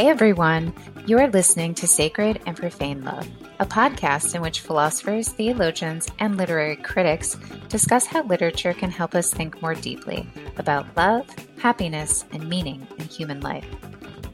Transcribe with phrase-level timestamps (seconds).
[0.00, 0.72] Hey everyone,
[1.04, 6.38] you are listening to Sacred and Profane Love, a podcast in which philosophers, theologians, and
[6.38, 7.36] literary critics
[7.68, 10.26] discuss how literature can help us think more deeply
[10.56, 11.26] about love,
[11.58, 13.66] happiness, and meaning in human life.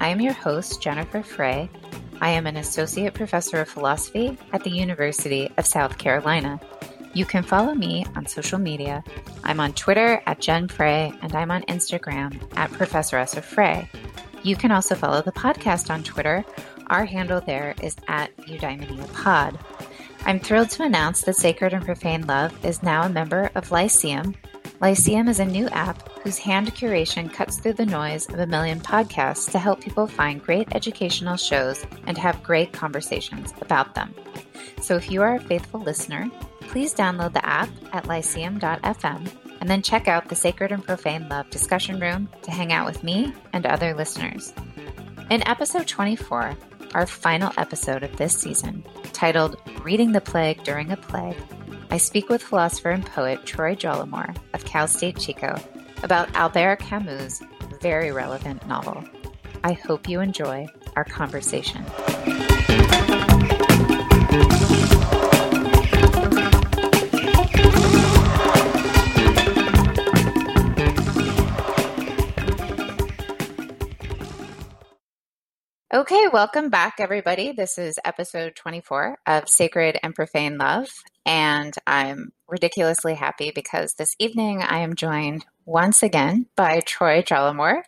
[0.01, 1.69] I am your host, Jennifer Frey.
[2.21, 6.61] I am an associate professor of philosophy at the University of South Carolina.
[7.13, 9.03] You can follow me on social media.
[9.43, 13.91] I'm on Twitter at Jen Frey, and I'm on Instagram at Professoressa Frey.
[14.47, 16.45] You can also follow the podcast on Twitter.
[16.87, 19.59] Our handle there is at Eudaimonia Pod.
[20.25, 24.37] I'm thrilled to announce that Sacred and Profane Love is now a member of Lyceum.
[24.81, 28.79] Lyceum is a new app whose hand curation cuts through the noise of a million
[28.79, 34.15] podcasts to help people find great educational shows and have great conversations about them.
[34.81, 39.83] So if you are a faithful listener, please download the app at lyceum.fm and then
[39.83, 43.67] check out the Sacred and Profane Love discussion room to hang out with me and
[43.67, 44.53] other listeners.
[45.31, 46.57] In episode 24,
[46.95, 51.37] our final episode of this season, titled Reading the Plague During a Plague,
[51.91, 55.61] I speak with philosopher and poet Troy Jolimore of Cal State Chico
[56.03, 57.43] about Albert Camus'
[57.81, 59.05] very relevant novel.
[59.65, 61.85] I hope you enjoy our conversation.
[75.97, 77.53] Okay, welcome back, everybody.
[77.53, 80.89] This is episode 24 of Sacred and Profane Love.
[81.25, 87.81] And I'm ridiculously happy because this evening I am joined once again by Troy Jolimore.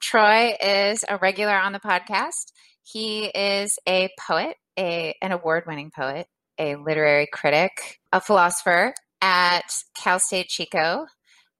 [0.00, 2.52] Troy is a regular on the podcast.
[2.84, 6.28] He is a poet, a, an award winning poet,
[6.60, 11.06] a literary critic, a philosopher at Cal State Chico,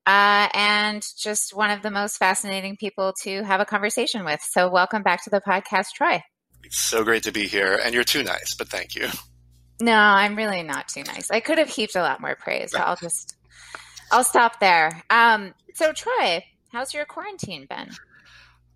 [0.08, 4.40] uh, and just one of the most fascinating people to have a conversation with.
[4.40, 6.22] So, welcome back to the podcast, Troy.
[6.64, 9.08] It's so great to be here, and you're too nice, but thank you.
[9.82, 11.30] No, I'm really not too nice.
[11.30, 12.72] I could have heaped a lot more praise.
[12.72, 13.36] So I'll just,
[14.10, 15.02] I'll stop there.
[15.10, 17.90] Um, so, Troy, how's your quarantine been?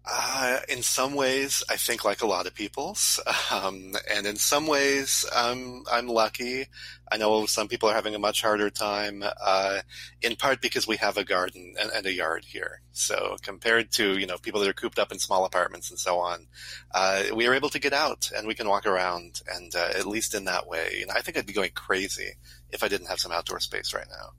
[0.04, 3.20] Uh, in some ways, I think like a lot of people's,
[3.50, 6.66] um, and in some ways, I'm I'm lucky.
[7.12, 9.80] I know some people are having a much harder time, uh,
[10.22, 12.80] in part because we have a garden and, and, a yard here.
[12.92, 16.18] So compared to you know people that are cooped up in small apartments and so
[16.18, 16.46] on,
[16.94, 20.06] uh, we are able to get out and we can walk around, and uh, at
[20.06, 22.32] least in that way, you know, I think I'd be going crazy
[22.70, 24.30] if I didn't have some outdoor space right now.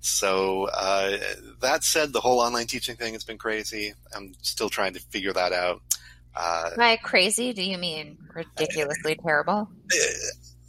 [0.00, 1.16] So uh,
[1.62, 3.94] that said, the whole online teaching thing has been crazy.
[4.14, 5.80] I'm still trying to figure that out.
[6.36, 9.70] Uh, By crazy, do you mean ridiculously terrible?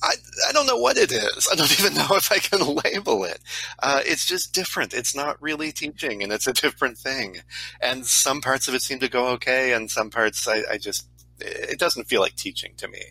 [0.02, 0.14] I,
[0.48, 1.48] I don't know what it is.
[1.52, 3.40] I don't even know if I can label it.
[3.82, 4.94] Uh, it's just different.
[4.94, 7.38] It's not really teaching, and it's a different thing.
[7.82, 11.08] And some parts of it seem to go okay, and some parts I, I just
[11.42, 13.02] it doesn't feel like teaching to me.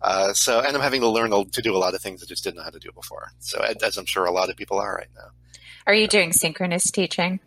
[0.00, 2.42] Uh, so, and I'm having to learn to do a lot of things I just
[2.44, 3.32] didn't know how to do before.
[3.40, 5.30] So, as I'm sure a lot of people are right now.
[5.86, 7.40] Are you doing synchronous teaching?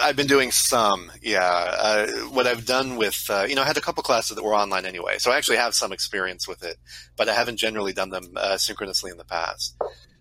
[0.00, 1.74] I've been doing some, yeah.
[1.78, 4.54] Uh, what I've done with, uh, you know, I had a couple classes that were
[4.54, 6.76] online anyway, so I actually have some experience with it,
[7.16, 9.76] but I haven't generally done them uh, synchronously in the past.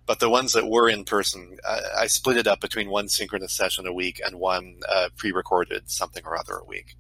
[0.06, 1.58] But the ones that were in person,
[1.98, 6.24] I split it up between one synchronous session a week and one uh, pre-recorded something
[6.26, 6.96] or other a week,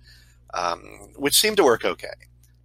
[0.53, 0.81] um,
[1.15, 2.15] which seemed to work okay.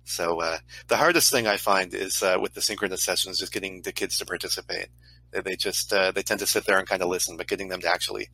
[0.03, 3.83] So uh, the hardest thing I find is uh, with the synchronous sessions, just getting
[3.83, 4.89] the kids to participate.
[5.31, 7.81] They, they just they tend to sit there and kind of listen, but getting them
[7.81, 8.29] to actually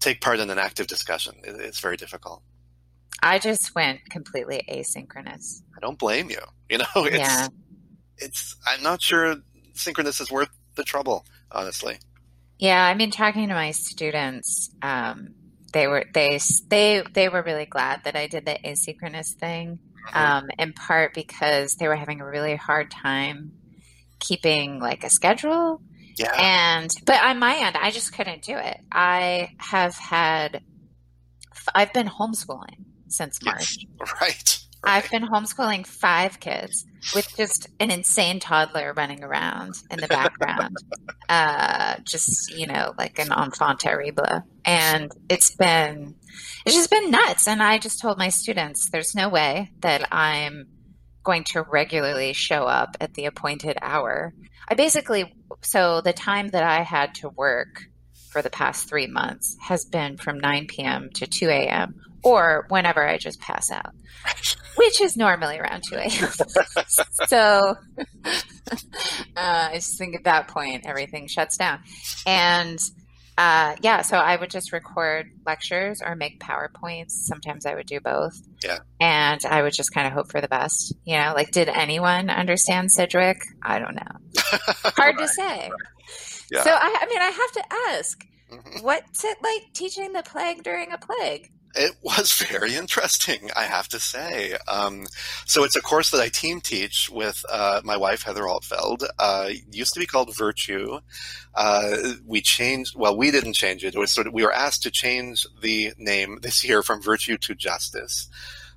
[0.00, 2.42] take part in an active discussion it's very difficult.
[3.22, 5.62] I just went completely asynchronous.
[5.76, 6.40] I don't blame you.
[6.68, 7.48] You know, it's, yeah.
[8.18, 9.36] it's I'm not sure
[9.74, 11.98] synchronous is worth the trouble, honestly.
[12.58, 15.34] Yeah, I mean, talking to my students, um,
[15.72, 16.38] they were they
[16.68, 19.78] they they were really glad that I did the asynchronous thing
[20.12, 23.52] um, in part because they were having a really hard time
[24.18, 25.80] keeping like a schedule.
[26.20, 26.34] Yeah.
[26.38, 28.76] And but on my end, I just couldn't do it.
[28.92, 30.62] I have had,
[31.74, 33.78] I've been homeschooling since March.
[33.78, 34.14] Yes.
[34.20, 34.58] Right.
[34.82, 40.74] I've been homeschooling five kids with just an insane toddler running around in the background,
[41.28, 46.14] uh, just you know, like an enfant terrible, and it's been
[46.64, 47.46] it's just been nuts.
[47.46, 50.66] And I just told my students, there's no way that I'm
[51.24, 54.32] going to regularly show up at the appointed hour.
[54.68, 57.84] I basically, so the time that I had to work
[58.30, 61.10] for the past three months has been from 9 p.m.
[61.14, 62.00] to 2 a.m.
[62.22, 63.92] or whenever I just pass out,
[64.76, 66.08] which is normally around 2 a.m.
[67.28, 67.76] so
[68.24, 68.34] uh,
[69.36, 71.80] I just think at that point everything shuts down.
[72.26, 72.78] And
[73.40, 77.12] uh, yeah, so I would just record lectures or make PowerPoints.
[77.12, 78.38] Sometimes I would do both.
[78.62, 78.80] Yeah.
[79.00, 80.94] And I would just kind of hope for the best.
[81.04, 83.38] You know, like, did anyone understand Sidgwick?
[83.62, 84.42] I don't know.
[84.42, 85.18] Hard right.
[85.20, 85.70] to say.
[86.52, 86.64] Yeah.
[86.64, 87.64] So, I, I mean, I have to
[87.96, 88.84] ask mm-hmm.
[88.84, 91.50] what's it like teaching the plague during a plague?
[91.74, 94.56] It was very interesting, I have to say.
[94.68, 95.06] Um,
[95.46, 99.04] so it's a course that I team teach with uh, my wife Heather Altfeld.
[99.18, 101.00] Uh, used to be called Virtue.
[101.54, 101.96] Uh,
[102.26, 102.94] we changed.
[102.96, 103.94] Well, we didn't change it.
[103.94, 107.36] It was sort of we were asked to change the name this year from Virtue
[107.38, 108.28] to Justice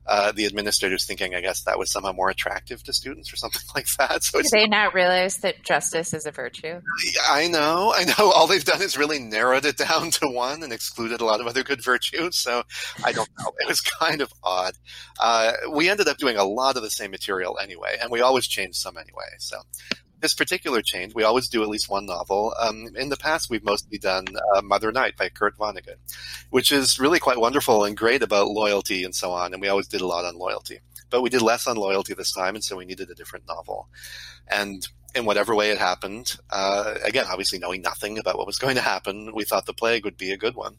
[0.06, 3.62] uh, the administrators thinking, I guess, that was somehow more attractive to students or something
[3.76, 4.24] like that.
[4.24, 6.82] So they not realize that justice is a virtue?
[7.30, 8.32] I know, I know.
[8.32, 11.48] All they've done is really narrowed it down to one and excluded a lot of
[11.48, 12.38] other good virtues.
[12.38, 12.64] So
[13.04, 13.52] I don't know.
[13.60, 14.74] It was kind of odd.
[15.20, 18.48] Uh, we ended up doing a lot of the same material anyway, and we always
[18.48, 19.24] changed some anyway.
[19.40, 19.58] So
[20.24, 22.56] this particular change, we always do at least one novel.
[22.58, 24.25] Um, in the past, we've mostly done
[24.56, 25.98] uh, Mother Night by Kurt Vonnegut,
[26.50, 29.52] which is really quite wonderful and great about loyalty and so on.
[29.52, 30.80] And we always did a lot on loyalty,
[31.10, 33.90] but we did less on loyalty this time, and so we needed a different novel.
[34.48, 38.75] And in whatever way it happened, uh, again, obviously knowing nothing about what was going
[38.75, 40.78] to happen, we thought the plague would be a good one.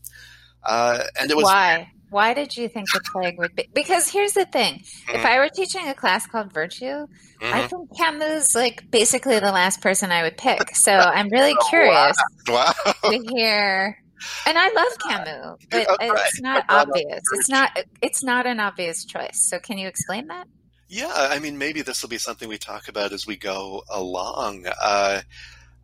[0.63, 3.69] Uh, and it was why why did you think the plague would be?
[3.75, 5.17] Because here's the thing: mm-hmm.
[5.17, 7.45] if I were teaching a class called Virtue, mm-hmm.
[7.55, 10.77] I think Camus like basically the last person I would pick.
[10.77, 12.17] So I'm really curious
[12.49, 12.73] wow.
[12.87, 13.11] Wow.
[13.11, 13.99] to hear.
[14.47, 16.09] And I love Camus, but okay.
[16.09, 17.21] it's not obvious.
[17.33, 17.77] It's not.
[18.01, 19.49] It's not an obvious choice.
[19.51, 20.47] So can you explain that?
[20.89, 24.67] Yeah, I mean, maybe this will be something we talk about as we go along.
[24.81, 25.23] Uh,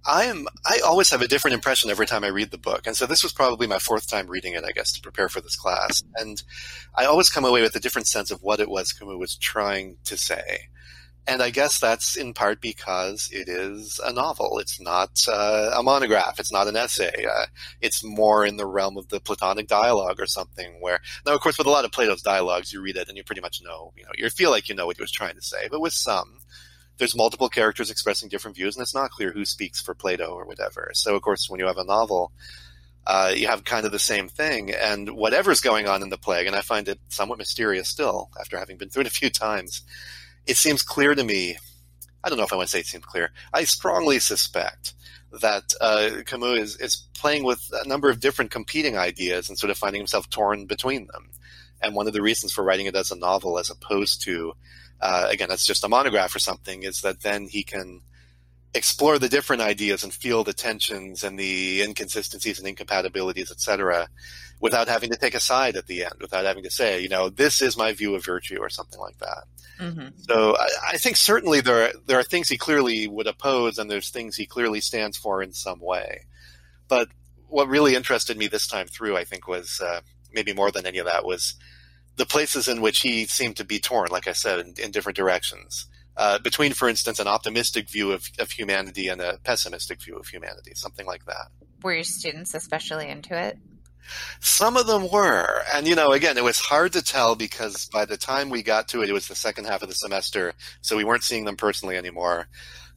[0.07, 2.87] I am I always have a different impression every time I read the book.
[2.87, 5.41] And so this was probably my fourth time reading it, I guess, to prepare for
[5.41, 6.03] this class.
[6.17, 6.43] And
[6.95, 9.97] I always come away with a different sense of what it was Camus was trying
[10.05, 10.69] to say.
[11.27, 14.59] And I guess that's in part because it is a novel.
[14.59, 16.41] It's not uh, a monograph.
[16.41, 17.27] It's not an essay.
[17.27, 17.47] Uh,
[17.81, 20.81] it's more in the realm of the Platonic dialogue or something.
[20.81, 23.23] Where now, of course, with a lot of Plato's dialogues, you read it and you
[23.23, 23.93] pretty much know.
[23.97, 25.69] You know, you feel like you know what he was trying to say.
[25.71, 26.39] But with some,
[27.01, 30.45] there's multiple characters expressing different views, and it's not clear who speaks for Plato or
[30.45, 30.91] whatever.
[30.93, 32.31] So, of course, when you have a novel,
[33.07, 34.71] uh, you have kind of the same thing.
[34.71, 38.59] And whatever's going on in the plague, and I find it somewhat mysterious still after
[38.59, 39.83] having been through it a few times,
[40.47, 41.57] it seems clear to me.
[42.23, 43.33] I don't know if I want to say it seems clear.
[43.53, 44.93] I strongly suspect
[45.41, 49.71] that uh, Camus is, is playing with a number of different competing ideas and sort
[49.71, 51.31] of finding himself torn between them.
[51.81, 54.53] And one of the reasons for writing it as a novel as opposed to
[55.01, 58.03] uh, again, that's just a monograph or something, is that then he can
[58.75, 64.09] explore the different ideas and feel the tensions and the inconsistencies and incompatibilities, etc.,
[64.61, 67.31] without having to take a side at the end, without having to say, you know,
[67.31, 69.45] this is my view of virtue or something like that.
[69.81, 70.09] Mm-hmm.
[70.29, 73.91] So I, I, think certainly there are, there are things he clearly would oppose, and
[73.91, 76.27] there's things he clearly stands for in some way.
[76.89, 77.09] But
[77.49, 80.01] what really interested me this time through, I think, was uh,
[80.33, 81.55] maybe more than any of that was
[82.21, 85.17] the places in which he seemed to be torn, like I said, in, in different
[85.17, 85.87] directions.
[86.19, 90.29] Uh, between, for instance, an optimistic view of, of humanity and a pessimistic view of
[90.29, 91.47] humanity, something like that.
[91.83, 93.57] Were your students especially into it?
[94.41, 95.63] Some of them were.
[95.75, 98.89] And, you know, again, it was hard to tell because by the time we got
[98.89, 100.53] to it, it was the second half of the semester.
[100.83, 102.49] So we weren't seeing them personally anymore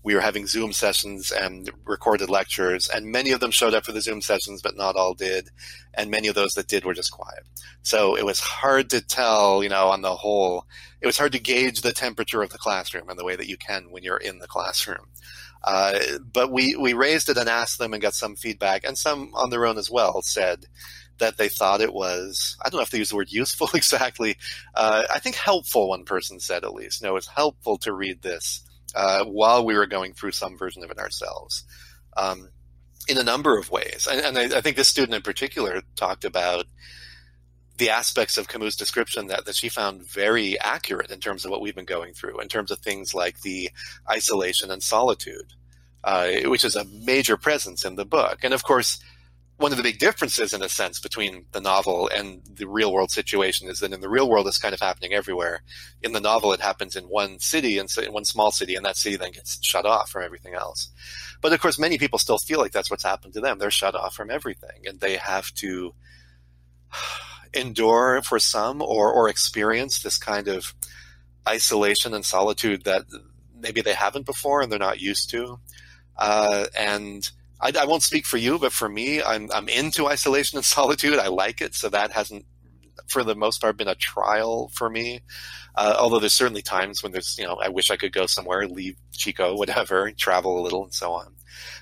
[0.04, 3.94] we were having Zoom sessions and recorded lectures, and many of them showed up for
[3.94, 5.50] the Zoom sessions, but not all did.
[5.94, 7.44] And many of those that did were just quiet.
[7.84, 10.66] So it was hard to tell, you know, on the whole,
[11.02, 13.58] it was hard to gauge the temperature of the classroom in the way that you
[13.58, 15.08] can when you're in the classroom.
[15.64, 16.00] Uh,
[16.34, 19.50] but we, we raised it and asked them and got some feedback, and some on
[19.50, 20.66] their own as well said
[21.20, 24.36] that they thought it was, I don't know if they use the word useful exactly.
[24.76, 27.02] Uh, I think helpful, one person said at least.
[27.02, 30.84] No, it was helpful to read this uh, while we were going through some version
[30.84, 31.64] of it ourselves.
[32.16, 32.50] Um,
[33.08, 34.08] in a number of ways.
[34.10, 36.66] And, and I, I, think this student in particular talked about
[37.78, 41.62] the aspects of Camus' description that, that she found very accurate in terms of what
[41.62, 43.70] we've been going through, in terms of things like the
[44.10, 45.54] isolation and solitude,
[46.04, 48.40] uh, which is a major presence in the book.
[48.44, 49.00] And of course,
[49.64, 53.10] one of the big differences, in a sense, between the novel and the real world
[53.12, 55.64] situation is that in the real world, it's kind of happening everywhere.
[56.02, 58.86] In the novel, it happens in one city and so in one small city, and
[58.86, 60.90] that city then gets shut off from everything else.
[61.40, 63.58] But of course, many people still feel like that's what's happened to them.
[63.58, 65.94] They're shut off from everything, and they have to
[67.54, 70.76] endure for some or or experience this kind of
[71.48, 73.06] isolation and solitude that
[73.58, 75.58] maybe they haven't before and they're not used to,
[76.18, 77.32] uh, and
[77.64, 81.18] I, I, won't speak for you, but for me, I'm, I'm into isolation and solitude.
[81.18, 81.74] I like it.
[81.76, 82.46] So that hasn't,
[83.08, 85.22] for the most part, been a trial for me.
[85.76, 88.68] Uh, although there's certainly times when there's, you know, I wish I could go somewhere,
[88.68, 91.34] leave Chico, whatever, travel a little and so on.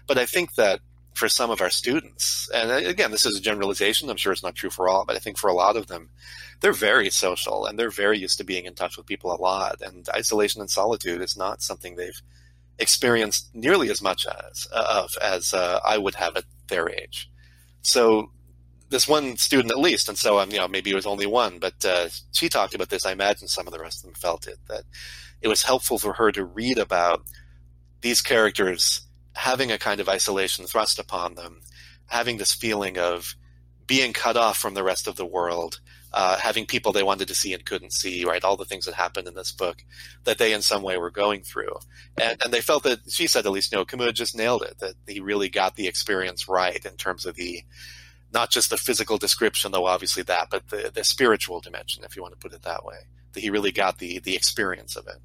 [0.07, 0.79] But I think that
[1.13, 4.09] for some of our students, and again, this is a generalization.
[4.09, 6.09] I'm sure it's not true for all, but I think for a lot of them,
[6.61, 9.81] they're very social and they're very used to being in touch with people a lot.
[9.81, 12.21] And isolation and solitude is not something they've
[12.81, 17.29] experienced nearly as much as of as uh, I would have at their age.
[17.81, 18.31] So
[18.89, 21.59] this one student at least, and so um, you know maybe it was only one,
[21.59, 23.05] but uh, she talked about this.
[23.05, 24.83] I imagine some of the rest of them felt it that
[25.41, 27.23] it was helpful for her to read about
[28.01, 31.61] these characters having a kind of isolation thrust upon them,
[32.07, 33.35] having this feeling of
[33.87, 35.79] being cut off from the rest of the world,
[36.13, 38.43] uh, having people they wanted to see and couldn't see, right?
[38.43, 39.83] All the things that happened in this book
[40.25, 41.73] that they in some way were going through.
[42.21, 44.79] And, and they felt that, she said at least, you know, Camus just nailed it,
[44.79, 47.63] that he really got the experience right in terms of the,
[48.33, 52.21] not just the physical description, though obviously that, but the, the spiritual dimension, if you
[52.21, 52.97] want to put it that way.
[53.33, 55.15] That he really got the, the experience of it.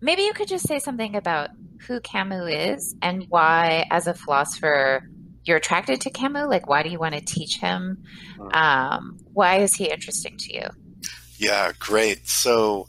[0.00, 1.50] Maybe you could just say something about
[1.86, 5.08] who Camus is and why, as a philosopher,
[5.44, 6.46] you're attracted to Camus?
[6.48, 8.04] Like, why do you want to teach him?
[8.36, 8.48] Hmm.
[8.54, 10.68] Um, why is he interesting to you?
[11.36, 12.28] Yeah, great.
[12.28, 12.88] So,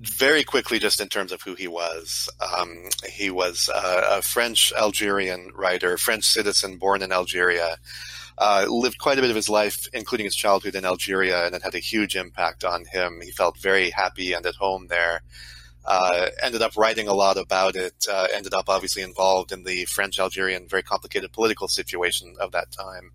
[0.00, 4.72] very quickly, just in terms of who he was, um, he was a, a French
[4.76, 7.76] Algerian writer, French citizen born in Algeria.
[8.38, 11.62] Uh, lived quite a bit of his life, including his childhood in Algeria, and it
[11.62, 13.22] had a huge impact on him.
[13.22, 15.22] He felt very happy and at home there
[15.86, 19.84] uh, ended up writing a lot about it, uh, ended up obviously involved in the
[19.84, 23.12] French Algerian, very complicated political situation of that time,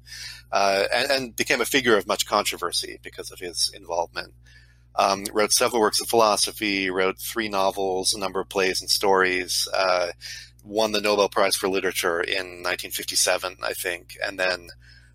[0.52, 4.34] uh, and, and, became a figure of much controversy because of his involvement.
[4.96, 9.68] Um, wrote several works of philosophy, wrote three novels, a number of plays and stories,
[9.74, 10.12] uh,
[10.64, 14.70] won the Nobel Prize for Literature in 1957, I think, and then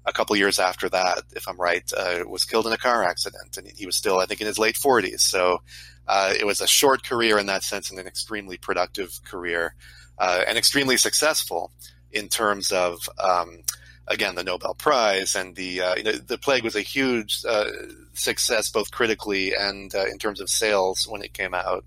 [0.07, 3.57] a couple years after that, if I'm right, uh, was killed in a car accident,
[3.57, 5.21] and he was still, I think, in his late 40s.
[5.21, 5.63] So
[6.07, 9.75] uh, it was a short career in that sense, and an extremely productive career,
[10.19, 11.73] uh, and extremely successful
[12.13, 13.09] in terms of.
[13.19, 13.63] Um,
[14.09, 17.65] again, the Nobel Prize and the uh, you know, the plague was a huge uh,
[18.13, 21.85] success both critically and uh, in terms of sales when it came out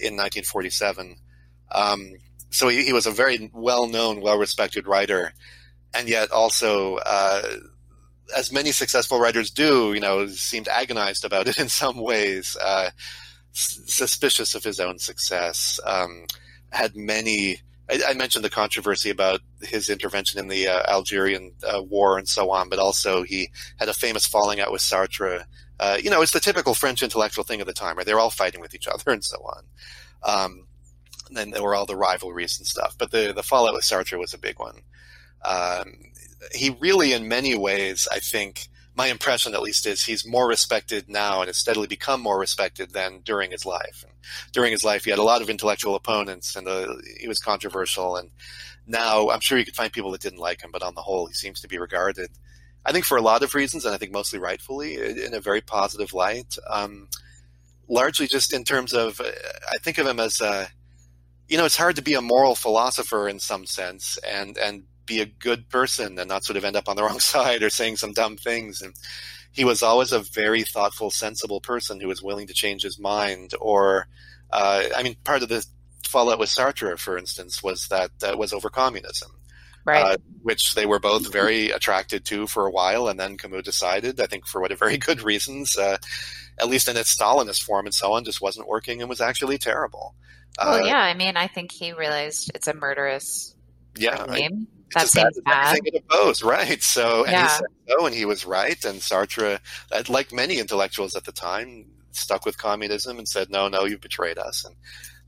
[0.00, 1.16] in 1947.
[1.70, 2.14] Um,
[2.48, 5.34] so he, he, was a very well known, well respected writer
[5.94, 7.42] and yet also, uh,
[8.36, 12.90] as many successful writers do, you know, seemed agonized about it in some ways, uh,
[13.54, 15.78] s- suspicious of his own success.
[15.84, 16.26] Um,
[16.70, 17.60] had many.
[17.90, 22.28] I, I, mentioned the controversy about his intervention in the uh, Algerian uh, war and
[22.28, 25.44] so on, but also he had a famous falling out with Sartre.
[25.78, 28.06] Uh, you know, it's the typical French intellectual thing of the time, right?
[28.06, 29.64] They're all fighting with each other and so on.
[30.24, 30.66] Um,
[31.36, 32.94] and there were all the rivalries and stuff.
[32.98, 34.82] But the the fallout with Sartre was a big one.
[35.44, 36.12] Um,
[36.52, 41.08] he really, in many ways, I think my impression at least is he's more respected
[41.08, 44.04] now and has steadily become more respected than during his life.
[44.06, 44.12] And
[44.52, 48.16] during his life, he had a lot of intellectual opponents and uh, he was controversial.
[48.16, 48.30] And
[48.86, 51.26] now I'm sure you could find people that didn't like him, but on the whole,
[51.26, 52.30] he seems to be regarded,
[52.84, 55.60] I think, for a lot of reasons, and I think mostly rightfully, in a very
[55.60, 56.56] positive light.
[56.68, 57.08] Um,
[57.88, 60.68] largely just in terms of, I think of him as a,
[61.48, 65.20] you know, it's hard to be a moral philosopher in some sense and, and be
[65.20, 67.96] a good person and not sort of end up on the wrong side or saying
[67.96, 68.82] some dumb things.
[68.82, 68.94] And
[69.52, 73.52] he was always a very thoughtful, sensible person who was willing to change his mind.
[73.60, 74.08] Or,
[74.50, 75.64] uh, I mean, part of the
[76.08, 79.30] fallout with Sartre, for instance, was that uh, was over communism.
[79.84, 80.12] Right.
[80.12, 84.20] Uh, which they were both very attracted to for a while, and then Camus decided,
[84.20, 85.98] I think for what very good reasons, uh,
[86.60, 89.58] at least in its Stalinist form and so on, just wasn't working and was actually
[89.58, 90.14] terrible.
[90.56, 93.56] Well, uh, yeah, I mean, I think he realized it's a murderous
[93.96, 95.78] yeah, regime that seems bad.
[95.94, 96.82] Opposed, right?
[96.82, 97.42] So, and yeah.
[97.42, 98.82] he said so, and he was right.
[98.84, 99.60] And Sartre,
[100.08, 104.38] like many intellectuals at the time, stuck with communism and said, "No, no, you've betrayed
[104.38, 104.76] us." And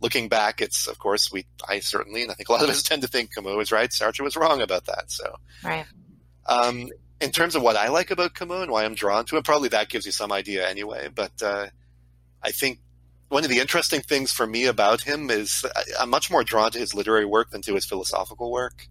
[0.01, 2.83] looking back, it's of course we, I certainly, and I think a lot of us
[2.83, 3.91] tend to think Camus was right.
[3.91, 5.11] Sartre was wrong about that.
[5.11, 5.87] So, right.
[6.47, 6.91] Um,
[7.21, 9.71] in terms of what I like about Camus and why I'm drawn to him, probably
[9.71, 11.09] that gives you some idea anyway.
[11.15, 11.69] But uh,
[12.43, 12.81] I think
[13.29, 15.65] one of the interesting things for me about him is
[15.99, 18.87] I'm much more drawn to his literary work than to his philosophical work.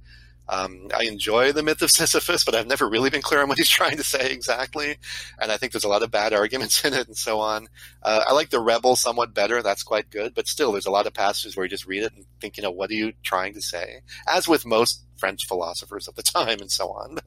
[0.49, 3.57] Um, I enjoy the myth of Sisyphus, but I've never really been clear on what
[3.57, 4.97] he's trying to say exactly.
[5.39, 7.67] And I think there's a lot of bad arguments in it and so on.
[8.01, 9.61] Uh, I like The Rebel somewhat better.
[9.61, 10.33] That's quite good.
[10.33, 12.63] But still, there's a lot of passages where you just read it and think, you
[12.63, 14.01] know, what are you trying to say?
[14.27, 17.19] As with most French philosophers of the time and so on.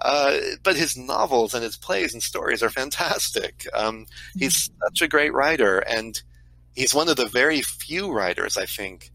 [0.00, 3.66] Uh, but his novels and his plays and stories are fantastic.
[3.72, 4.06] Um,
[4.36, 5.78] he's such a great writer.
[5.78, 6.20] And
[6.74, 9.11] he's one of the very few writers, I think,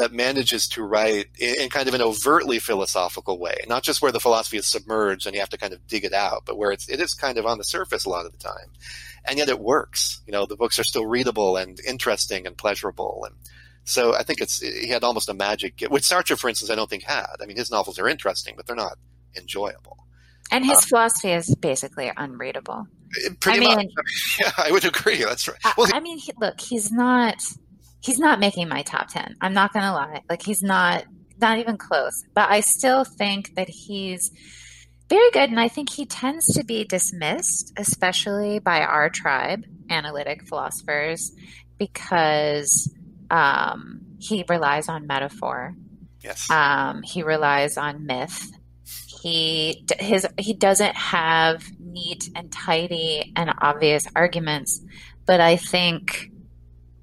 [0.00, 4.18] that manages to write in kind of an overtly philosophical way, not just where the
[4.18, 6.88] philosophy is submerged and you have to kind of dig it out, but where it's,
[6.88, 8.72] it is kind of on the surface a lot of the time.
[9.26, 10.22] And yet it works.
[10.26, 13.26] You know, the books are still readable and interesting and pleasurable.
[13.26, 13.34] And
[13.84, 15.84] So I think it's he had almost a magic.
[15.90, 17.36] Which Sartre, for instance, I don't think had.
[17.42, 18.96] I mean, his novels are interesting, but they're not
[19.36, 19.98] enjoyable.
[20.50, 22.86] And his um, philosophy is basically unreadable.
[23.40, 23.86] Pretty I mean, much.
[24.40, 25.22] Yeah, I would agree.
[25.22, 25.58] That's right.
[25.76, 27.36] Well, I, I mean, he, look, he's not
[28.00, 29.36] he's not making my top 10.
[29.40, 30.22] I'm not going to lie.
[30.28, 31.04] Like he's not
[31.40, 32.24] not even close.
[32.34, 34.30] But I still think that he's
[35.08, 40.46] very good and I think he tends to be dismissed especially by our tribe, analytic
[40.46, 41.32] philosophers
[41.78, 42.92] because
[43.30, 45.74] um, he relies on metaphor.
[46.22, 46.50] Yes.
[46.50, 48.50] Um, he relies on myth
[49.22, 54.80] he his he doesn't have neat and tidy and obvious arguments,
[55.26, 56.30] but I think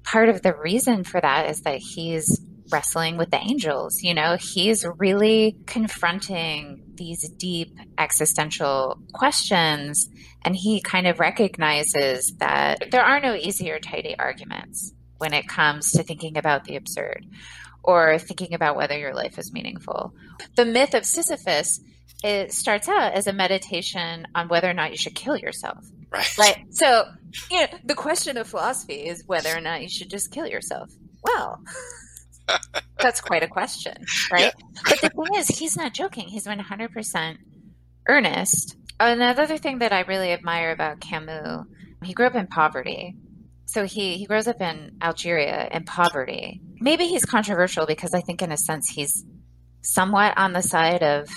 [0.08, 4.02] part of the reason for that is that he's wrestling with the angels.
[4.02, 10.08] You know, he's really confronting these deep existential questions,
[10.44, 15.46] and he kind of recognizes that there are no easy or tidy arguments when it
[15.46, 17.26] comes to thinking about the absurd
[17.82, 20.14] or thinking about whether your life is meaningful.
[20.56, 21.80] The myth of Sisyphus
[22.22, 25.84] it starts out as a meditation on whether or not you should kill yourself.
[26.10, 26.38] Right.
[26.38, 26.64] Right.
[26.70, 27.04] So,
[27.50, 30.90] you know, the question of philosophy is whether or not you should just kill yourself.
[31.22, 31.60] Well,
[33.00, 33.94] that's quite a question,
[34.32, 34.52] right?
[34.56, 34.80] Yeah.
[34.84, 36.28] but the thing is, he's not joking.
[36.28, 37.36] He's 100%
[38.08, 38.76] earnest.
[39.00, 41.66] Another thing that I really admire about Camus,
[42.02, 43.16] he grew up in poverty.
[43.66, 46.62] So he, he grows up in Algeria in poverty.
[46.80, 49.24] Maybe he's controversial because I think, in a sense, he's
[49.82, 51.28] somewhat on the side of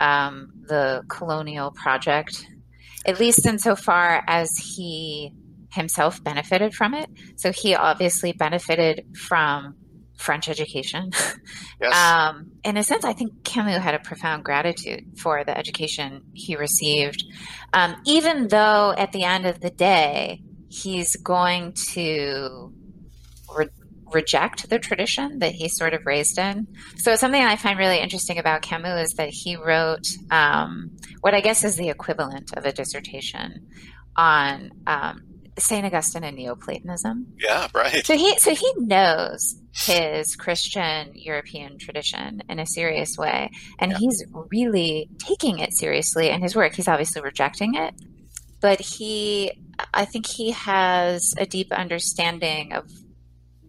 [0.00, 2.46] um, the colonial project,
[3.06, 5.32] at least insofar as he
[5.72, 7.10] himself benefited from it.
[7.36, 9.74] So he obviously benefited from
[10.16, 11.10] French education.
[11.80, 11.92] Yes.
[11.92, 16.54] Um, in a sense, I think Camus had a profound gratitude for the education he
[16.54, 17.24] received,
[17.72, 22.72] um, even though at the end of the day, he's going to
[24.14, 26.66] reject the tradition that he's sort of raised in.
[26.96, 31.40] So something I find really interesting about Camus is that he wrote um, what I
[31.40, 33.66] guess is the equivalent of a dissertation
[34.16, 35.22] on um,
[35.58, 37.26] Saint Augustine and Neoplatonism.
[37.38, 38.04] Yeah, right.
[38.04, 43.98] So he so he knows his Christian European tradition in a serious way, and yeah.
[43.98, 46.74] he's really taking it seriously in his work.
[46.74, 47.94] He's obviously rejecting it,
[48.60, 49.52] but he,
[49.92, 52.90] I think, he has a deep understanding of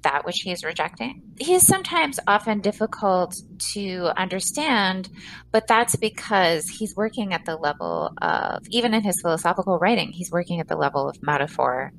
[0.06, 1.22] that which he is rejecting.
[1.39, 3.36] He is sometimes often difficult
[3.74, 5.10] to understand,
[5.52, 10.32] but that's because he's working at the level of, even in his philosophical writing, he's
[10.32, 11.91] working at the level of metaphor.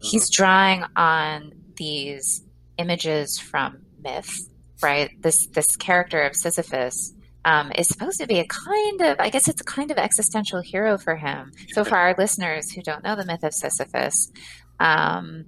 [0.00, 2.44] He's drawing on these
[2.78, 4.32] images from myth,
[4.80, 5.10] right?
[5.20, 7.12] This this character of Sisyphus
[7.44, 10.60] um, is supposed to be a kind of, I guess it's a kind of existential
[10.60, 11.50] hero for him.
[11.72, 14.30] So, for our listeners who don't know the myth of Sisyphus,
[14.78, 15.46] um,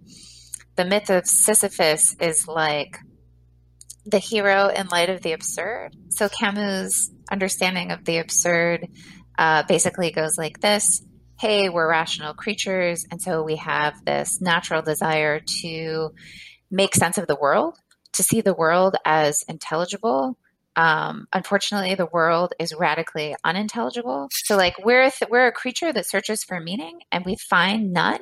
[0.76, 2.98] the myth of Sisyphus is like
[4.06, 5.96] the hero in light of the absurd.
[6.10, 8.88] So Camus' understanding of the absurd
[9.38, 11.02] uh, basically goes like this
[11.38, 16.10] Hey, we're rational creatures, and so we have this natural desire to
[16.70, 17.78] make sense of the world,
[18.12, 20.36] to see the world as intelligible.
[20.76, 24.28] Um, unfortunately, the world is radically unintelligible.
[24.30, 28.20] So, like, we're th- we're a creature that searches for meaning, and we find none.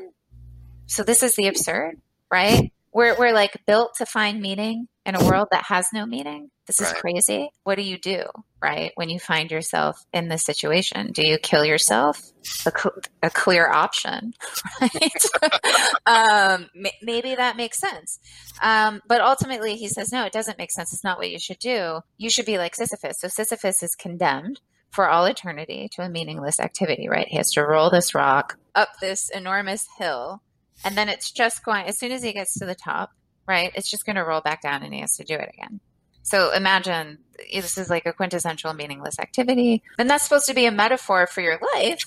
[0.87, 1.97] So, this is the absurd
[2.31, 2.73] right?
[2.91, 6.51] We're, we're like built to find meaning in a world that has no meaning.
[6.67, 6.97] This is right.
[6.97, 7.51] crazy.
[7.65, 8.25] What do you do,
[8.63, 8.93] right?
[8.95, 12.21] When you find yourself in this situation, do you kill yourself?
[12.67, 14.35] A, cl- a clear option,
[14.81, 15.25] right?
[16.07, 18.19] um, m- maybe that makes sense.
[18.61, 20.93] Um, but ultimately, he says, no, it doesn't make sense.
[20.93, 22.01] It's not what you should do.
[22.17, 23.21] You should be like Sisyphus.
[23.21, 24.61] So Sisyphus is condemned
[24.91, 27.29] for all eternity to a meaningless activity, right?
[27.29, 30.43] He has to roll this rock up this enormous hill
[30.85, 33.11] and then it's just going as soon as he gets to the top
[33.47, 35.81] right it's just going to roll back down and he has to do it again.
[36.23, 37.19] So imagine
[37.53, 39.83] this is like a quintessential meaningless activity.
[39.99, 42.05] And that's supposed to be a metaphor for your life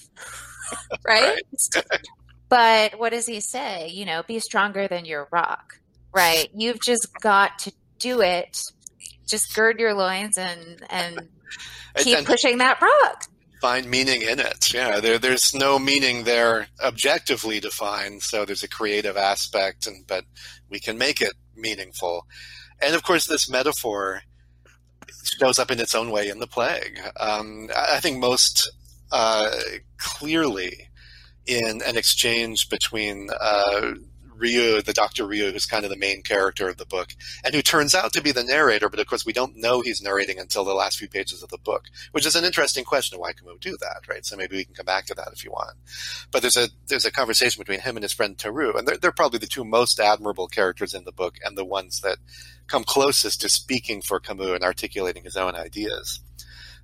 [1.07, 1.41] right,
[1.75, 1.85] right.
[2.49, 3.89] but what does he say?
[3.89, 5.81] You know be stronger than your rock
[6.13, 6.49] right?
[6.53, 8.61] You've just got to do it.
[9.27, 11.29] Just gird your loins and and
[11.97, 13.25] keep pushing that rock
[13.61, 14.73] find meaning in it.
[14.73, 20.25] Yeah, there, there's no meaning there objectively defined, so there's a creative aspect, and but
[20.69, 22.25] we can make it meaningful.
[22.81, 24.23] And of course, this metaphor
[25.39, 26.99] shows up in its own way in the plague.
[27.19, 28.71] Um, I think most
[29.11, 29.51] uh,
[29.97, 30.89] clearly
[31.45, 33.91] in an exchange between uh,
[34.41, 35.25] Rieux, the Dr.
[35.25, 38.21] Rieux, who's kind of the main character of the book, and who turns out to
[38.21, 41.07] be the narrator, but of course we don't know he's narrating until the last few
[41.07, 44.25] pages of the book, which is an interesting question why Camus do that, right?
[44.25, 45.77] So maybe we can come back to that if you want.
[46.31, 49.11] But there's a there's a conversation between him and his friend Tarrou, and they're, they're
[49.11, 52.17] probably the two most admirable characters in the book and the ones that
[52.67, 56.21] come closest to speaking for Camus and articulating his own ideas.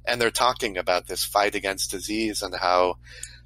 [0.05, 2.97] And they're talking about this fight against disease and how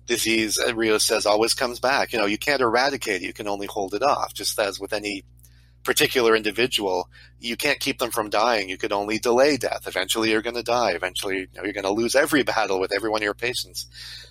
[0.06, 2.14] disease, Rieux says, always comes back.
[2.14, 4.94] You know, you can't eradicate it, you can only hold it off, just as with
[4.94, 5.24] any
[5.84, 7.10] particular individual,
[7.40, 8.70] you can't keep them from dying.
[8.70, 9.88] You could only delay death.
[9.88, 10.92] Eventually, you're going to die.
[10.92, 13.88] Eventually, you you're going to lose every battle with every one of your patients.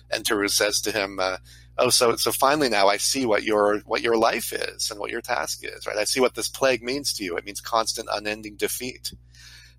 [0.09, 1.37] And Tarrou says to him, uh,
[1.77, 5.11] "Oh, so so finally now I see what your what your life is and what
[5.11, 5.85] your task is.
[5.85, 5.97] Right?
[5.97, 7.37] I see what this plague means to you.
[7.37, 9.13] It means constant, unending defeat."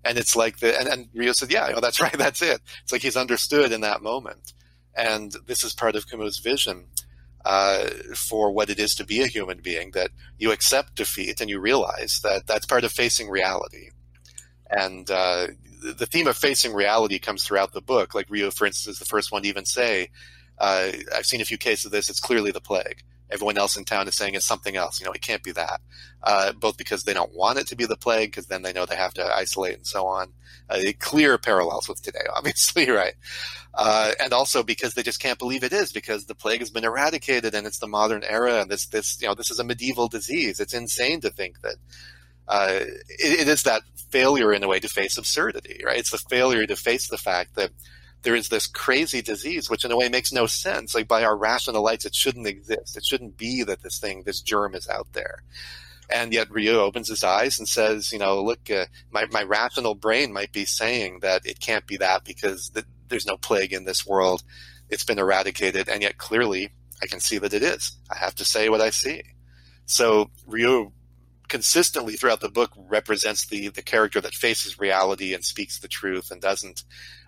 [0.05, 2.13] And it's like the and, and Rieux said, "Yeah, you know, that's right.
[2.17, 4.53] That's it." It's like he's understood in that moment.
[4.95, 6.85] And this is part of Camus' vision
[7.45, 11.49] uh, for what it is to be a human being that you accept defeat and
[11.49, 13.89] you realize that that's part of facing reality.
[14.69, 15.47] And uh,
[15.97, 18.15] the theme of facing reality comes throughout the book.
[18.15, 20.09] Like Rieux, for instance, is the first one to even say,
[20.59, 23.83] uh, I've seen a few cases of this, it's clearly the plague everyone else in
[23.83, 24.99] town is saying it's something else.
[24.99, 25.81] You know, it can't be that.
[26.21, 28.85] Uh, both because they don't want it to be the plague, because then they know
[28.85, 30.31] they have to isolate and so on.
[30.69, 33.15] Uh, clear parallels with today, obviously, right?
[33.73, 36.85] Uh, and also because they just can't believe it is, because the plague has been
[36.85, 40.07] eradicated and it's the modern era, and this, this, you know, this is a medieval
[40.07, 40.59] disease.
[40.59, 41.75] It's insane to think that.
[42.45, 45.97] Uh, it, it is that failure in a way to face absurdity, right?
[45.97, 47.71] It's the failure to face the fact that
[48.23, 50.95] there is this crazy disease, which in a way makes no sense.
[50.95, 52.97] Like by our rational lights, it shouldn't exist.
[52.97, 55.43] It shouldn't be that this thing, this germ is out there.
[56.09, 59.95] And yet Rieux opens his eyes and says, you know, look, uh, my, my rational
[59.95, 63.85] brain might be saying that it can't be that because th- there's no plague in
[63.85, 64.43] this world.
[64.89, 65.89] It's been eradicated.
[65.89, 67.97] And yet clearly I can see that it is.
[68.09, 69.23] I have to say what I see.
[69.85, 70.91] So Rieux
[71.49, 76.31] consistently throughout the book represents the, the character that faces reality and speaks the truth
[76.31, 76.83] and doesn't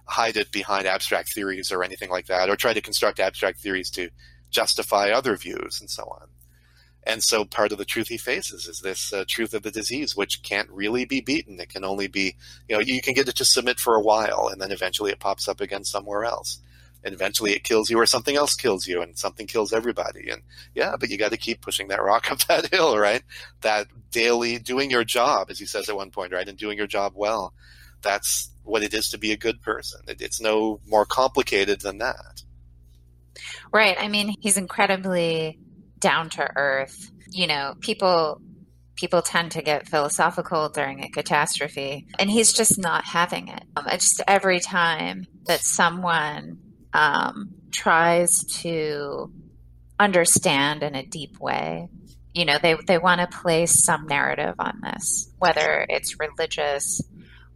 [0.08, 3.90] hide it behind abstract theories or anything like that, or try to construct abstract theories
[3.92, 4.10] to
[4.50, 6.28] justify other views and so on.
[7.08, 10.16] And so part of the truth he faces is this uh, truth of the disease,
[10.16, 11.60] which can't really be beaten.
[11.60, 12.36] It can only be,
[12.68, 15.20] you know, you can get it to submit for a while and then eventually it
[15.20, 16.60] pops up again somewhere else.
[17.04, 20.32] And eventually it kills you or something else kills you and something kills everybody.
[20.32, 20.42] And
[20.74, 23.22] yeah, but you got to keep pushing that rock up that hill, right?
[23.62, 26.48] That daily doing your job, as he says at one point, right?
[26.48, 27.54] And doing your job well.
[28.06, 30.02] That's what it is to be a good person.
[30.08, 32.44] It, it's no more complicated than that.
[33.74, 33.98] Right.
[34.00, 35.60] I mean, he's incredibly
[36.00, 37.12] down to earth.
[37.30, 38.42] You know, people
[38.96, 43.64] people tend to get philosophical during a catastrophe, and he's just not having it.
[43.76, 46.60] Um, just every time that someone
[46.94, 49.32] um, tries to
[50.00, 51.90] understand in a deep way,
[52.34, 57.02] you know, they they want to place some narrative on this, whether it's religious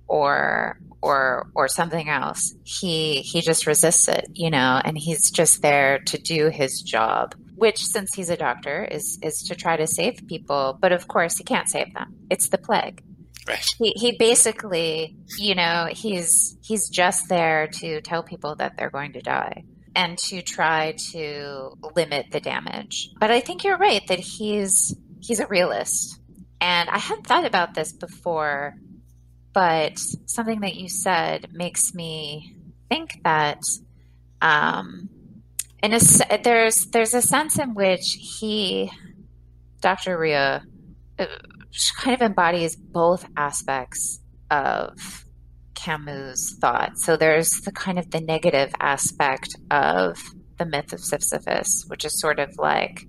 [0.10, 2.54] or or or something else.
[2.64, 7.36] He he just resists it you know and he's just there to do his job
[7.60, 10.78] which since he's a doctor is is to try to save people.
[10.80, 12.16] But of course he can't save them.
[12.30, 13.04] It's the plague.
[13.48, 13.66] Right.
[13.78, 19.14] He, he basically you know he's he's just there to tell people that they're going
[19.14, 19.64] to die
[19.96, 23.10] and to try to limit the damage.
[23.20, 26.20] But i think you're right that he's he's a realist.
[26.62, 28.76] And i hadn't thought about this before
[29.54, 32.56] but something that you said makes me
[32.90, 33.62] think that
[34.42, 35.10] um,
[35.82, 36.00] in a,
[36.44, 38.92] there's there's a sense in which he,
[39.82, 40.18] Dr.
[40.18, 40.62] Rieux,
[41.20, 41.26] uh,
[41.98, 44.20] kind of embodies both aspects
[44.52, 45.26] of
[45.76, 46.98] Camus' thought.
[46.98, 50.22] So there's the kind of the negative aspect of
[50.58, 53.08] the myth of Sisyphus, which is sort of like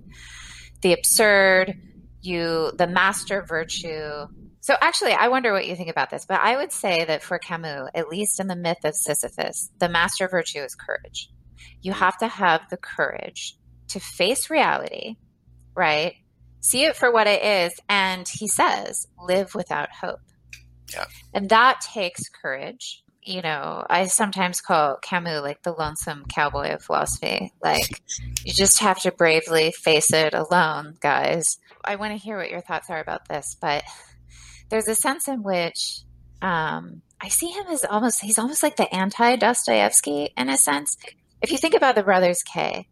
[0.81, 1.75] the absurd,
[2.21, 4.27] you the master virtue
[4.61, 7.39] so actually, I wonder what you think about this, but I would say that for
[7.39, 11.31] Camus, at least in the myth of Sisyphus, the master virtue is courage.
[11.81, 13.57] You have to have the courage
[13.89, 15.15] to face reality,
[15.75, 16.13] right?
[16.59, 17.79] See it for what it is.
[17.89, 20.21] And he says, live without hope.
[20.93, 21.05] Yeah.
[21.33, 23.03] And that takes courage.
[23.23, 27.51] You know, I sometimes call Camus like the lonesome cowboy of philosophy.
[27.63, 27.99] Like,
[28.45, 31.57] you just have to bravely face it alone, guys.
[31.83, 33.83] I want to hear what your thoughts are about this, but
[34.71, 36.01] there's a sense in which
[36.41, 40.97] um, I see him as almost he's almost like the anti Dostoevsky in a sense.
[41.41, 42.87] If you think about the Brothers K,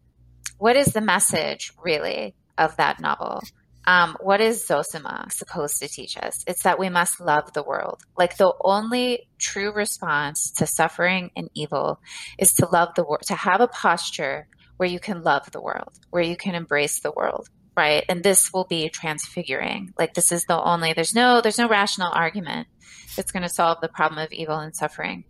[0.58, 3.42] what is the message really of that novel?
[3.86, 6.44] Um, what is Zosima supposed to teach us?
[6.46, 8.02] It's that we must love the world.
[8.16, 12.00] Like the only true response to suffering and evil
[12.38, 15.98] is to love the world, to have a posture where you can love the world,
[16.10, 17.48] where you can embrace the world.
[17.76, 18.04] Right?
[18.08, 19.94] And this will be transfiguring.
[19.98, 22.68] Like this is the only there's no there's no rational argument
[23.16, 25.24] that's going to solve the problem of evil and suffering.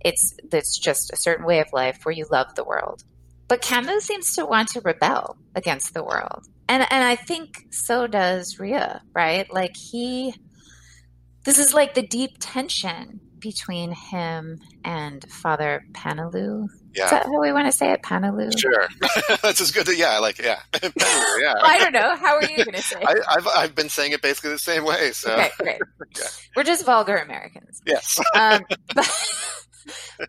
[0.00, 3.02] It's it's just a certain way of life where you love the world.
[3.48, 6.46] But Camus seems to want to rebel against the world.
[6.68, 9.52] And and I think so does Rieux, right?
[9.52, 10.34] Like he
[11.44, 16.66] this is like the deep tension between him and Father Paneloux.
[16.96, 17.04] Yeah.
[17.04, 18.02] Is that how we want to say it?
[18.02, 18.58] Paneloux?
[18.58, 18.88] Sure.
[19.42, 19.86] That's as good.
[19.96, 20.60] Yeah, like, yeah.
[20.82, 21.54] Yeah.
[21.62, 22.16] I don't know.
[22.16, 23.06] How are you going to say it?
[23.28, 25.12] I, have I've been saying it basically the same way.
[25.12, 25.32] So.
[25.34, 25.80] Okay, great.
[26.16, 26.24] Yeah.
[26.56, 27.82] We're just vulgar Americans.
[27.86, 28.18] Yes.
[28.34, 29.26] Um, but,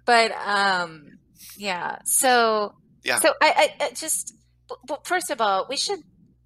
[0.06, 1.18] but um,
[1.56, 2.00] yeah.
[2.04, 3.20] So, Yeah.
[3.20, 4.34] so I, I, I just,
[4.90, 6.00] well, first of all, we should,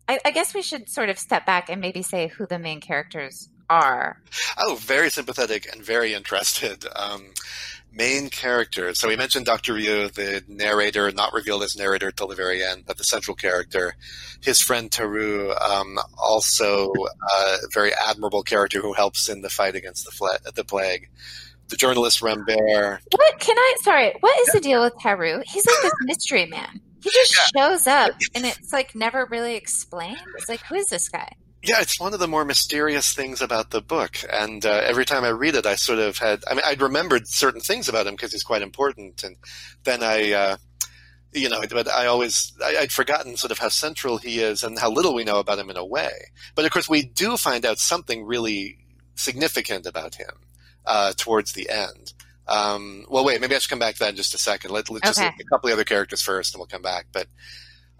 [0.08, 2.80] I, I guess we should sort of step back and maybe say who the main
[2.80, 4.22] characters are.
[4.58, 6.86] Oh, very sympathetic and very interested.
[6.96, 7.34] Um,
[7.92, 8.94] main character.
[8.94, 9.74] So we mentioned Dr.
[9.74, 13.96] Rieux, the narrator, not revealed as narrator till the very end, but the central character.
[14.42, 20.06] His friend Tarrou, um, also a very admirable character who helps in the fight against
[20.06, 21.10] the, fla- the plague.
[21.68, 23.02] The journalist Rambert.
[23.12, 25.42] What can I, sorry, what is the deal with Tarrou?
[25.46, 26.82] He's like this mystery man.
[27.02, 30.20] He just shows up and it's like never really explained.
[30.38, 31.32] It's like, who is this guy?
[31.64, 34.18] Yeah, it's one of the more mysterious things about the book.
[34.32, 37.28] And uh, every time I read it, I sort of had, I mean, I'd remembered
[37.28, 39.24] certain things about him because he's quite important.
[39.24, 39.38] And
[39.84, 40.58] then I, uh,
[41.34, 44.80] you know, but I always, I, I'd forgotten sort of how central he is and
[44.80, 46.32] how little we know about him in a way.
[46.56, 48.80] But of course, we do find out something really
[49.14, 50.32] significant about him
[50.86, 52.14] uh, towards the end.
[52.48, 54.72] Um, well, wait, maybe I should come back to that in just a second.
[54.72, 57.06] Let, let's just look at a couple of other characters first and we'll come back.
[57.14, 57.28] But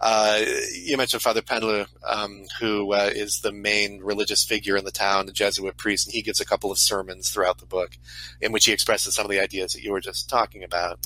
[0.04, 5.26] you mentioned Father Paneloux, um, who uh, is the main religious figure in the town,
[5.26, 7.96] the Jesuit priest, and he gives a couple of sermons throughout the book
[8.40, 10.98] in which he expresses some of the ideas that you were just talking about.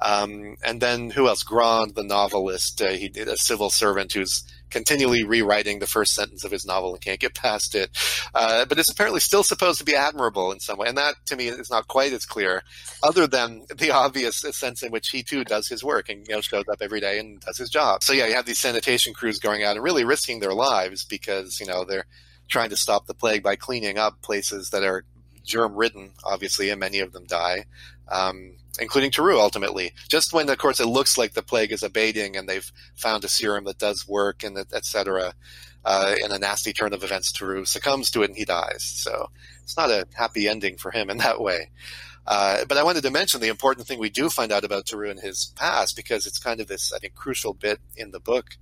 [0.00, 1.42] Um, and then who else?
[1.44, 6.44] Grand, the novelist, uh, he did a civil servant who's continually rewriting the first sentence
[6.44, 7.90] of his novel and can't get past it.
[8.34, 11.36] Uh, but it's apparently still supposed to be admirable in some way, and that to
[11.36, 12.62] me is not quite as clear,
[13.02, 16.40] other than the obvious sense in which he too does his work and you know
[16.40, 18.02] shows up every day and does his job.
[18.02, 21.60] So yeah, you have these sanitation crews going out and really risking their lives because
[21.60, 22.06] you know they're
[22.48, 25.04] trying to stop the plague by cleaning up places that are
[25.44, 27.64] germ ridden, obviously, and many of them die.
[28.10, 29.92] Um, including Tarrou ultimately.
[30.08, 33.28] Just when, of course, it looks like the plague is abating and they've found a
[33.28, 35.34] serum that does work and et cetera,
[35.84, 38.82] uh, in a nasty turn of events, Tarrou succumbs to it and he dies.
[38.82, 39.30] So
[39.62, 41.70] it's not a happy ending for him in that way.
[42.26, 45.10] Uh, but I wanted to mention the important thing we do find out about Tarrou
[45.10, 48.56] in his past because it's kind of this, I think, crucial bit in the book,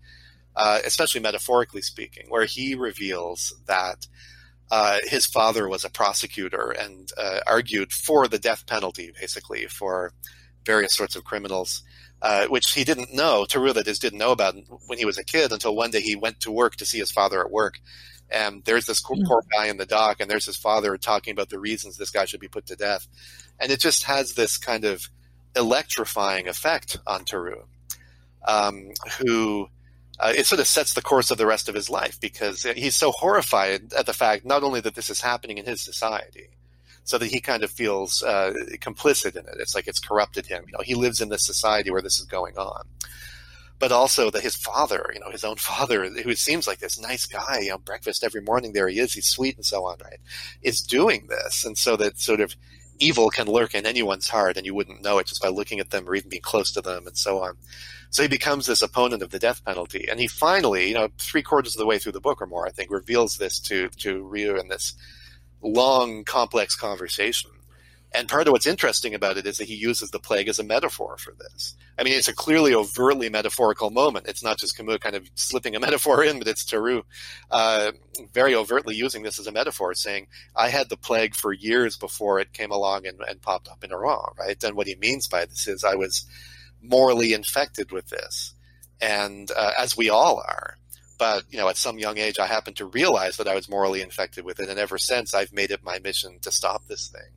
[0.57, 4.09] uh, especially metaphorically speaking, where he reveals that
[4.73, 10.15] uh, his father was a prosecutor and uh, argued for the death penalty, basically, for
[10.65, 11.83] various sorts of criminals,
[12.23, 14.55] uh, which he didn't know, that is didn't know about
[14.87, 17.13] when he was a kid until one day he went to work to see his
[17.13, 17.81] father at work.
[18.31, 21.51] And there's this poor, poor guy in the dock, and there's his father talking about
[21.51, 23.07] the reasons this guy should be put to death.
[23.61, 25.03] And it just has this kind of
[25.55, 27.65] electrifying effect on Tarrou,
[28.49, 29.69] um, who
[30.23, 32.97] uh, it sort of sets the course of the rest of his life because he's
[32.97, 36.49] so horrified at the fact not only that this is happening in his society,
[37.05, 39.57] so that he kind of feels uh, complicit in it.
[39.59, 40.65] It's like it's corrupted him.
[40.69, 42.85] You know, he lives in this society where this is going on,
[43.81, 47.27] but also that his father, you know, his own father, who seems like this nice
[47.27, 50.21] guy, you know, breakfast every morning, there he is, he's sweet and so on, right,
[50.63, 52.55] is doing this, and so that sort of
[52.99, 55.91] evil can lurk in anyone's heart, and you wouldn't know it just by looking at
[55.91, 57.57] them or even being close to them, and so on.
[58.11, 61.43] So he becomes this opponent of the death penalty, and he finally, you know, three
[61.43, 64.23] quarters of the way through the book or more, I think, reveals this to to
[64.23, 64.95] Rieux in this
[65.63, 67.51] long, complex conversation.
[68.15, 70.65] And part of what's interesting about it is that he uses the plague as a
[70.65, 71.75] metaphor for this.
[71.99, 74.27] I mean, it's a clearly overtly metaphorical moment.
[74.29, 77.05] It's not just Camus kind of slipping a metaphor in, but it's Tarrou
[77.51, 77.93] uh,
[78.33, 82.39] very overtly using this as a metaphor, saying, I had the plague for years before
[82.39, 84.63] it came along and, and popped up in Oran, right?
[84.63, 86.27] And what he means by this is I was
[86.83, 88.55] morally infected with this,
[89.01, 90.77] and uh, as we all are.
[91.19, 94.03] But you know, at some young age, I happened to realize that I was morally
[94.03, 97.31] infected with it, and ever since, I've made it my mission to stop this thing.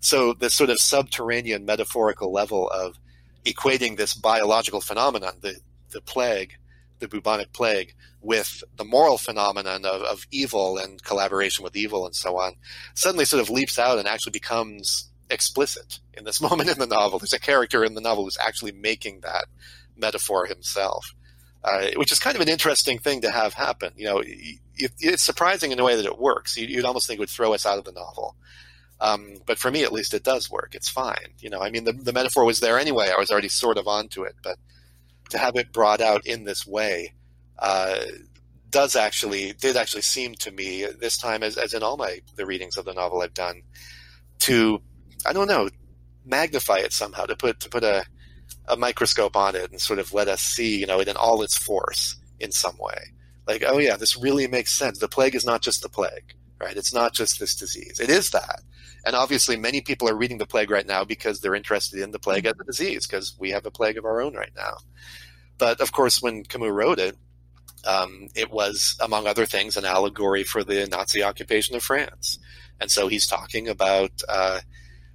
[0.00, 2.98] So this sort of subterranean metaphorical level of
[3.44, 5.56] equating this biological phenomenon, the
[5.90, 6.54] the plague,
[6.98, 12.14] the bubonic plague, with the moral phenomenon of, of evil and collaboration with evil and
[12.14, 12.54] so on,
[12.94, 17.18] suddenly sort of leaps out and actually becomes explicit in this moment in the novel.
[17.18, 19.46] There's a character in the novel who's actually making that
[19.96, 21.14] metaphor himself,
[21.64, 23.92] uh, which is kind of an interesting thing to have happen.
[23.96, 26.56] You know, it, it's surprising in a way that it works.
[26.56, 28.36] You'd almost think it would throw us out of the novel.
[29.00, 30.74] Um, but for me, at least, it does work.
[30.74, 31.34] It's fine.
[31.38, 33.10] You know, I mean, the, the metaphor was there anyway.
[33.14, 34.56] I was already sort of onto it, but
[35.30, 37.14] to have it brought out in this way
[37.58, 37.98] uh,
[38.70, 42.46] does actually did actually seem to me this time as, as in all my the
[42.46, 43.62] readings of the novel I've done
[44.40, 44.80] to
[45.26, 45.68] I don't know
[46.24, 48.04] magnify it somehow to put to put a
[48.66, 51.42] a microscope on it and sort of let us see you know it in all
[51.42, 53.12] its force in some way
[53.46, 56.76] like oh yeah this really makes sense the plague is not just the plague right
[56.76, 58.60] it's not just this disease it is that
[59.04, 62.18] and obviously many people are reading the plague right now because they're interested in the
[62.18, 64.74] plague as a disease because we have a plague of our own right now
[65.56, 67.16] but of course when Camus wrote it
[67.86, 72.38] um, it was, among other things, an allegory for the Nazi occupation of France.
[72.80, 74.60] And so he's talking about uh,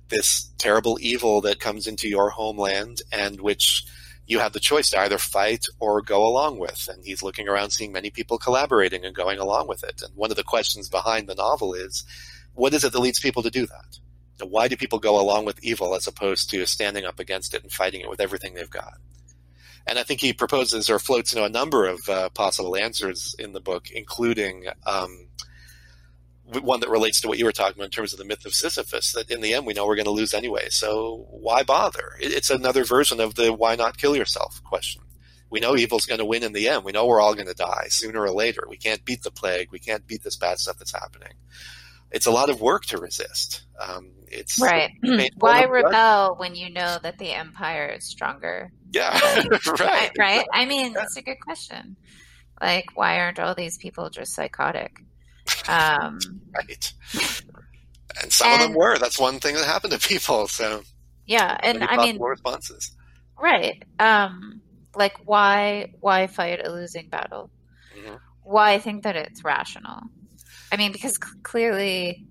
[0.10, 3.86] this terrible evil that comes into your homeland and which
[4.26, 6.88] you have the choice to either fight or go along with.
[6.92, 10.02] And he's looking around seeing many people collaborating and going along with it.
[10.02, 12.06] And one of the questions behind the novel is
[12.54, 14.00] what is it that leads people to do that?
[14.48, 17.72] Why do people go along with evil as opposed to standing up against it and
[17.72, 18.96] fighting it with everything they've got?
[19.86, 23.36] And I think he proposes or floats you know, a number of uh, possible answers
[23.38, 25.28] in the book, including um,
[26.62, 28.54] one that relates to what you were talking about in terms of the myth of
[28.54, 29.14] Sisyphus.
[29.14, 32.14] That in the end, we know we're going to lose anyway, so why bother?
[32.20, 35.02] It's another version of the "why not kill yourself" question.
[35.50, 36.84] We know evil's going to win in the end.
[36.84, 38.66] We know we're all going to die sooner or later.
[38.68, 39.72] We can't beat the plague.
[39.72, 41.34] We can't beat this bad stuff that's happening.
[42.14, 43.64] It's a lot of work to resist.
[43.80, 44.92] Um, it's right.
[45.40, 48.72] Why rebel when you know that the empire is stronger?
[48.94, 49.20] Yeah,
[49.80, 50.12] right.
[50.18, 50.46] Right.
[50.54, 51.98] I mean, that's a good question.
[52.62, 54.96] Like, why aren't all these people just psychotic?
[55.68, 56.20] Um,
[56.56, 56.94] right.
[58.22, 58.98] And some and, of them were.
[59.00, 60.48] That's one thing that happened to people.
[60.48, 60.84] So
[61.26, 62.96] yeah, and I mean, responses.
[63.40, 63.84] Right.
[64.00, 64.62] Um,
[64.96, 67.50] like, why why fight a losing battle?
[67.98, 68.16] Mm-hmm.
[68.44, 70.04] Why think that it's rational?
[70.74, 72.26] I mean, because clearly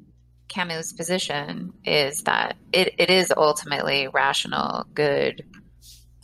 [0.48, 5.44] Camus' position is that it, it is ultimately rational, good.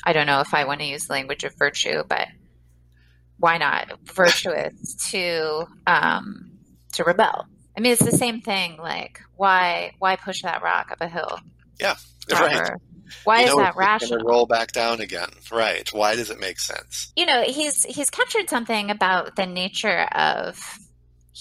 [0.05, 2.27] I don't know if I want to use the language of virtue, but
[3.39, 6.59] why not virtuous to um,
[6.95, 7.47] to rebel?
[7.77, 8.79] I mean, it's the same thing.
[8.79, 11.39] Like, why why push that rock up a hill?
[11.79, 11.95] Yeah,
[12.33, 12.73] right.
[13.23, 14.25] Why you is that rational?
[14.25, 15.89] roll back down again, right?
[15.93, 17.13] Why does it make sense?
[17.15, 20.61] You know, he's he's captured something about the nature of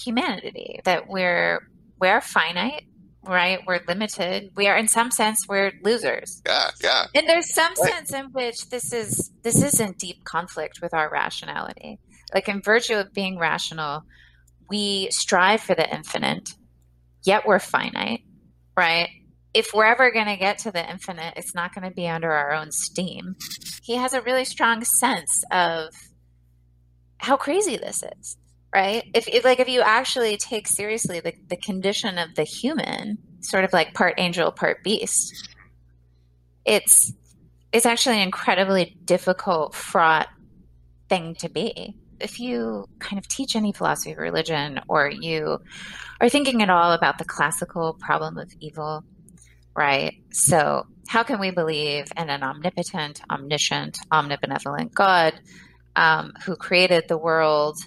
[0.05, 1.61] humanity that we're
[1.99, 2.83] we're finite,
[3.25, 3.59] right?
[3.65, 4.51] We're limited.
[4.55, 6.41] We are, in some sense, we're losers.
[6.45, 7.05] Yeah, yeah.
[7.15, 7.91] And there's some right.
[7.91, 11.99] sense in which this is this is in deep conflict with our rationality.
[12.33, 14.03] Like in virtue of being rational,
[14.69, 16.49] we strive for the infinite,
[17.23, 18.21] yet we're finite,
[18.75, 19.09] right?
[19.53, 22.31] If we're ever going to get to the infinite, it's not going to be under
[22.31, 23.35] our own steam.
[23.81, 25.89] He has a really strong sense of
[27.19, 28.37] how crazy this is
[28.73, 29.03] right?
[29.13, 33.63] If, if like if you actually take seriously the, the condition of the human, sort
[33.63, 35.49] of like part angel, part beast,
[36.65, 37.13] it's
[37.71, 40.27] it's actually an incredibly difficult, fraught
[41.09, 41.95] thing to be.
[42.19, 45.59] If you kind of teach any philosophy of religion or you
[46.19, 49.03] are thinking at all about the classical problem of evil,
[49.75, 50.15] right?
[50.31, 55.39] So, how can we believe in an omnipotent, omniscient, omnibenevolent God
[55.95, 57.77] um, who created the world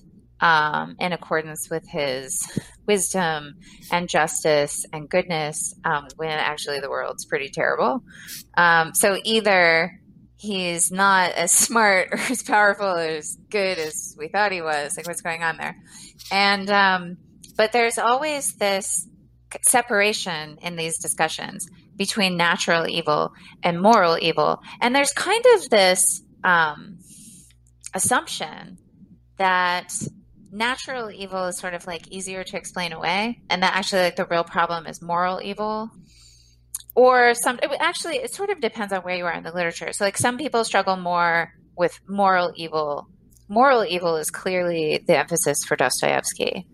[0.40, 2.40] um, in accordance with his
[2.86, 3.54] wisdom
[3.92, 8.02] and justice and goodness um, when actually the world's pretty terrible.
[8.56, 10.00] Um, so either
[10.36, 14.96] he's not as smart or as powerful or as good as we thought he was,
[14.96, 15.76] like what's going on there.
[16.32, 17.16] And, um,
[17.56, 19.06] but there's always this
[19.62, 24.60] separation in these discussions between natural evil and moral evil.
[24.80, 26.98] And there's kind of this um,
[27.92, 28.78] assumption
[29.36, 29.92] that
[30.52, 34.24] natural evil is sort of like easier to explain away and that actually like the
[34.24, 35.90] real problem is moral evil.
[36.94, 39.92] Or some it actually it sort of depends on where you are in the literature.
[39.92, 43.08] So like some people struggle more with moral evil.
[43.48, 46.66] Moral evil is clearly the emphasis for dostoevsky.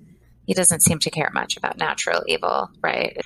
[0.46, 3.20] He doesn't seem to care much about natural evil right?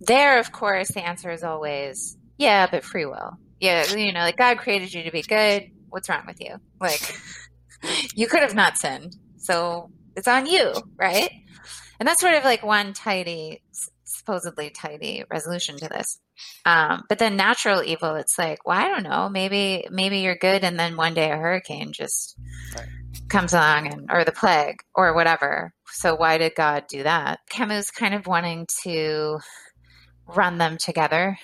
[0.00, 3.38] There of course the answer is always yeah but free will.
[3.60, 5.70] Yeah you know like god created you to be good.
[5.88, 6.60] What's wrong with you?
[6.80, 7.18] Like
[8.14, 9.16] you could have not sinned
[9.46, 11.30] so it's on you, right?
[11.98, 13.62] And that's sort of like one tidy,
[14.04, 16.18] supposedly tidy resolution to this.
[16.64, 20.64] Um, but then natural evil, it's like, well, I don't know, maybe maybe you're good,
[20.64, 22.36] and then one day a hurricane just
[22.76, 22.86] right.
[23.28, 25.72] comes along, and or the plague or whatever.
[25.86, 27.40] So why did God do that?
[27.48, 29.38] Camus kind of wanting to
[30.26, 31.38] run them together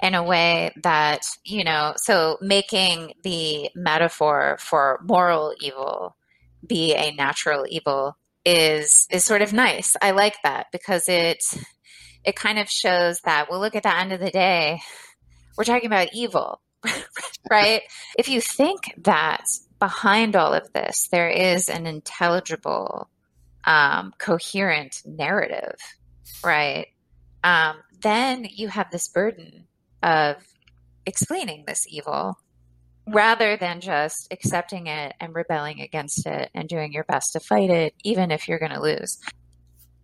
[0.00, 6.16] in a way that you know, so making the metaphor for moral evil
[6.66, 9.96] be a natural evil is is sort of nice.
[10.02, 11.44] I like that because it
[12.24, 14.80] it kind of shows that well look at the end of the day
[15.58, 16.60] we're talking about evil
[17.50, 17.82] right
[18.16, 19.44] if you think that
[19.82, 23.10] behind all of this, there is an intelligible,
[23.64, 25.74] um, coherent narrative,
[26.44, 26.86] right?
[27.42, 29.66] Um, then you have this burden
[30.00, 30.36] of
[31.04, 32.38] explaining this evil
[33.06, 37.70] rather than just accepting it and rebelling against it and doing your best to fight
[37.70, 39.18] it, even if you're going to lose.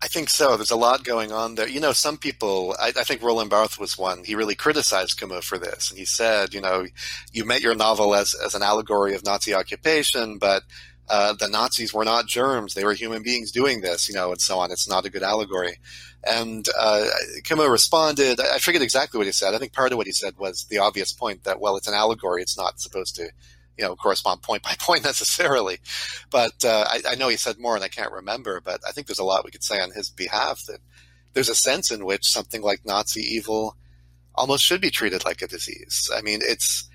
[0.00, 0.56] I think so.
[0.56, 1.68] There's a lot going on there.
[1.68, 5.44] You know, some people, I, I, think Roland Barthes was one, he really criticized Camus
[5.44, 5.90] for this.
[5.90, 6.86] And he said, you know,
[7.32, 10.62] you meant your novel as, as an allegory of Nazi occupation, but
[11.10, 12.74] uh, the Nazis were not germs.
[12.74, 14.70] They were human beings doing this, you know, and so on.
[14.70, 15.78] It's not a good allegory.
[16.24, 17.06] And uh,
[17.44, 19.54] Camus responded, I forget exactly what he said.
[19.54, 21.94] I think part of what he said was the obvious point that, well, it's an
[21.94, 22.42] allegory.
[22.42, 23.30] It's not supposed to
[23.78, 25.78] you know correspond point by point necessarily.
[26.30, 28.60] But uh, I, I, know he said more, and I can't remember.
[28.60, 30.64] But I think there's a lot we could say on his behalf.
[30.66, 30.80] That
[31.32, 33.76] there's a sense in which something like Nazi evil
[34.34, 36.10] almost should be treated like a disease.
[36.14, 36.88] I mean, it's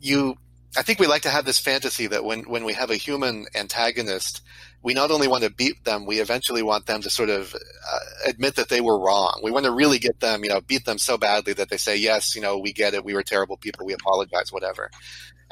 [0.00, 0.36] you.
[0.76, 3.46] I think we like to have this fantasy that when when we have a human
[3.54, 4.42] antagonist.
[4.84, 7.98] We not only want to beat them, we eventually want them to sort of uh,
[8.26, 9.40] admit that they were wrong.
[9.40, 11.96] We want to really get them, you know, beat them so badly that they say,
[11.96, 13.04] yes, you know, we get it.
[13.04, 13.86] We were terrible people.
[13.86, 14.90] We apologize, whatever.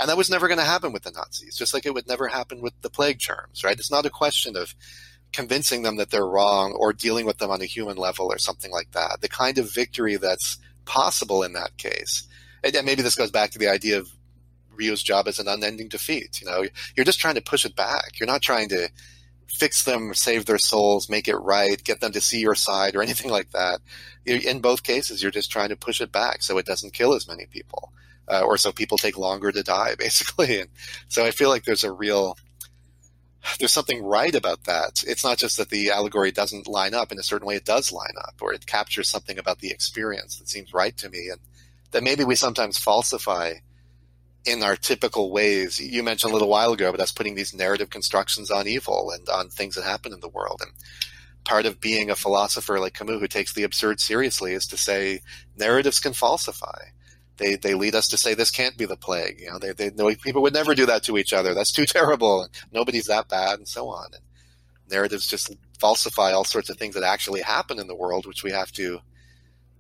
[0.01, 2.27] And that was never going to happen with the Nazis, just like it would never
[2.27, 3.79] happen with the plague germs, right?
[3.79, 4.75] It's not a question of
[5.33, 8.73] convincing them that they're wrong or dealing with them on a human level or something
[8.73, 9.21] like that.
[9.21, 12.27] The kind of victory that's possible in that case.
[12.65, 14.09] And maybe this goes back to the idea of
[14.81, 16.41] Rieux's job as an unending defeat.
[16.41, 16.65] You know,
[16.97, 18.19] you're just trying to push it back.
[18.19, 18.89] You're not trying to
[19.49, 23.03] fix them, save their souls, make it right, get them to see your side or
[23.03, 23.81] anything like that.
[24.25, 27.29] In both cases, you're just trying to push it back so it doesn't kill as
[27.29, 27.93] many people
[28.31, 30.61] uh, or so people take longer to die, basically.
[30.61, 30.71] And
[31.09, 32.37] so I feel like there's a real
[33.59, 35.03] there's something right about that.
[35.07, 37.91] It's not just that the allegory doesn't line up in a certain way; it does
[37.91, 41.41] line up, or it captures something about the experience that seems right to me, and
[41.91, 43.55] that maybe we sometimes falsify
[44.45, 45.79] in our typical ways.
[45.81, 49.29] You mentioned a little while ago about us putting these narrative constructions on evil and
[49.29, 50.73] on things that happen in the world, and
[51.45, 55.21] part of being a philosopher like Camus who takes the absurd seriously is to say
[55.57, 56.79] narratives can falsify
[57.41, 59.41] they they lead us to say this can't be the plague.
[59.41, 61.55] You know, they, they people would never do that to each other.
[61.55, 62.47] That's too terrible.
[62.71, 64.11] Nobody's that bad, and so on.
[64.13, 64.23] And
[64.89, 68.53] narratives just falsify all sorts of things that actually happen in the world, which we
[68.53, 69.01] have to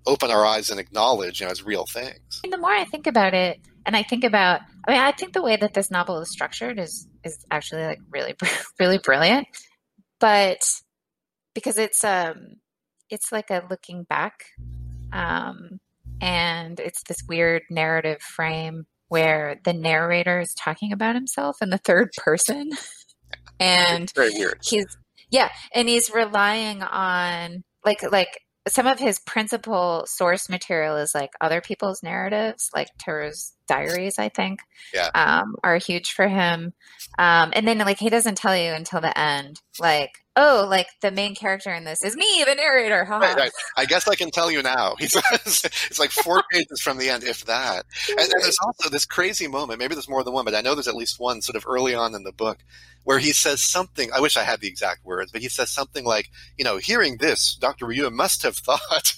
[0.06, 2.40] open our eyes and acknowledge you know, as real things.
[2.42, 5.32] And the more I think about it, and I think about, I mean, I think
[5.32, 8.34] the way that this novel is structured is is actually like really,
[8.80, 9.46] really brilliant.
[10.18, 10.60] But
[11.54, 12.56] because it's um,
[13.08, 14.44] it's like a looking back.
[15.12, 15.80] Um,
[16.20, 21.78] and it's this weird narrative frame where the narrator is talking about himself in the
[21.78, 22.70] third person
[23.60, 24.86] and it's very weird he's
[25.30, 31.30] yeah and he's relying on like like some of his principal source material is like
[31.40, 34.60] other people's narratives like Tarrou's diaries i think
[34.92, 35.08] yeah.
[35.14, 36.72] um, are huge for him
[37.18, 41.10] um, and then like he doesn't tell you until the end like oh, like the
[41.10, 43.06] main character in this is me, the narrator.
[43.08, 43.50] Right, right.
[43.76, 44.94] I guess I can tell you now.
[45.00, 47.86] He says it's like four pages from the end, if that.
[48.10, 49.78] And, and, there's also this crazy moment.
[49.78, 51.94] Maybe there's more than one, but I know there's at least one sort of early
[51.94, 52.58] on in the book
[53.04, 54.10] where he says something.
[54.12, 57.16] I wish I had the exact words, but he says something like, you know, hearing
[57.16, 57.86] this, Dr.
[57.86, 59.14] Rieux must have thought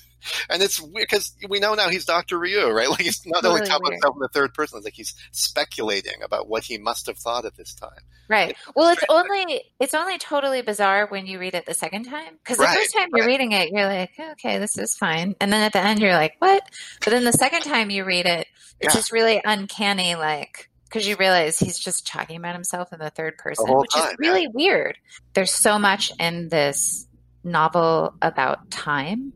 [0.48, 2.38] and it's weird because we know now he's Dr.
[2.38, 2.88] Rieux, right?
[2.92, 5.14] Like he's not really only talking about himself in the third person, it's like he's
[5.30, 7.90] speculating about what he must have thought at this time.
[8.28, 8.50] Right.
[8.50, 12.38] It's well, it's only it's only totally bizarre when you read it the second time
[12.42, 15.52] because the right, first time you're reading it, you're like, okay, this is fine, and
[15.52, 16.62] then at the end, you're like, what?
[17.02, 18.46] But then the second time you read it,
[18.80, 19.00] it's yeah.
[19.00, 23.38] just really uncanny, like because you realize he's just talking about himself in the third
[23.38, 24.48] person, the which time, is really yeah.
[24.52, 24.98] weird.
[25.32, 27.06] There's so much in this
[27.42, 29.32] novel about time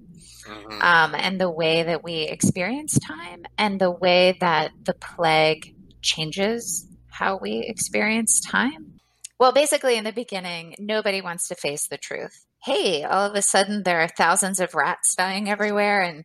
[0.47, 0.83] mm-hmm.
[0.83, 6.87] um, and the way that we experience time and the way that the plague changes
[7.11, 9.01] how we experience time.
[9.39, 12.45] Well, basically, in the beginning, nobody wants to face the truth.
[12.63, 16.25] Hey, all of a sudden, there are thousands of rats dying everywhere, and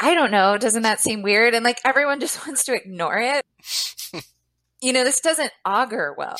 [0.00, 1.54] I don't know, doesn't that seem weird?
[1.54, 3.44] And like everyone just wants to ignore it.
[4.80, 6.38] you know, this doesn't augur well.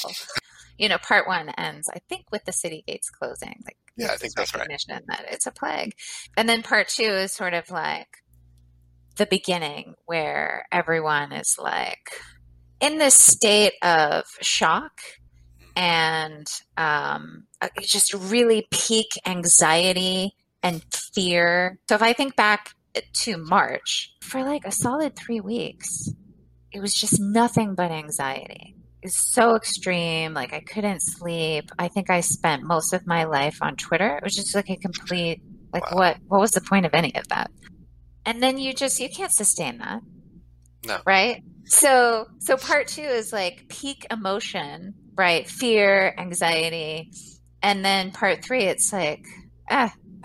[0.79, 3.63] You know, part one ends, I think, with the city gates closing.
[3.65, 4.69] Like yeah, I think that's right.
[4.89, 5.95] That it's a plague.
[6.37, 8.09] And then part two is sort of like
[9.17, 12.11] the beginning where everyone is like
[12.81, 15.01] in this state of shock
[15.77, 20.83] and um, uh, just really peak anxiety and
[21.15, 21.79] fear.
[21.89, 26.11] So if I think back to March, for like a solid three weeks,
[26.73, 28.77] it was just nothing but anxiety
[29.07, 30.35] so extreme.
[30.35, 31.71] Like I couldn't sleep.
[31.79, 34.17] I think I spent most of my life on Twitter.
[34.17, 35.43] It was just like a complete
[35.73, 35.99] like wow.
[35.99, 37.51] what what was the point of any of that?
[38.25, 40.03] And then you just you can't sustain that.
[40.87, 40.99] No.
[41.07, 41.43] Right?
[41.65, 45.49] So so part two is like peak emotion, right?
[45.49, 47.11] Fear, anxiety.
[47.63, 49.25] And then part three, it's like,
[49.71, 49.95] ah,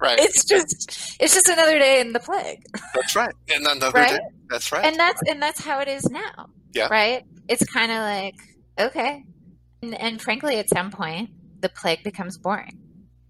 [0.00, 0.18] right.
[0.18, 2.62] It's just it's just another day in the plague.
[2.94, 3.34] That's right.
[3.52, 4.10] And another right?
[4.10, 4.20] day.
[4.50, 4.84] That's right.
[4.84, 6.48] And that's and that's how it is now.
[6.74, 6.88] Yeah.
[6.90, 7.24] Right?
[7.48, 8.36] It's kind of like,
[8.78, 9.24] okay.
[9.82, 12.78] And, and frankly at some point the plague becomes boring.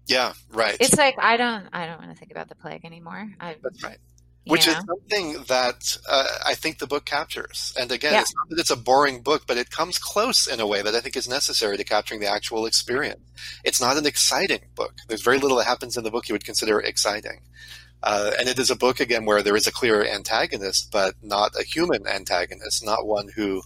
[0.07, 0.75] Yeah, right.
[0.79, 3.29] It's like I don't I don't want to think about the plague anymore.
[3.39, 3.97] I, That's right.
[4.45, 4.73] Which know?
[4.73, 7.73] is something that uh, I think the book captures.
[7.79, 8.21] And again, Yeah.
[8.21, 10.93] it's not that it's a boring book, but it comes close in a way that
[10.93, 13.21] I think is necessary to capturing the actual experience.
[13.63, 14.95] It's not an exciting book.
[15.07, 17.39] There's very little that happens in the book you would consider exciting.
[18.03, 21.53] Uh, and it is a book, again, where there is a clear antagonist, but not
[21.57, 23.61] a human antagonist, not one who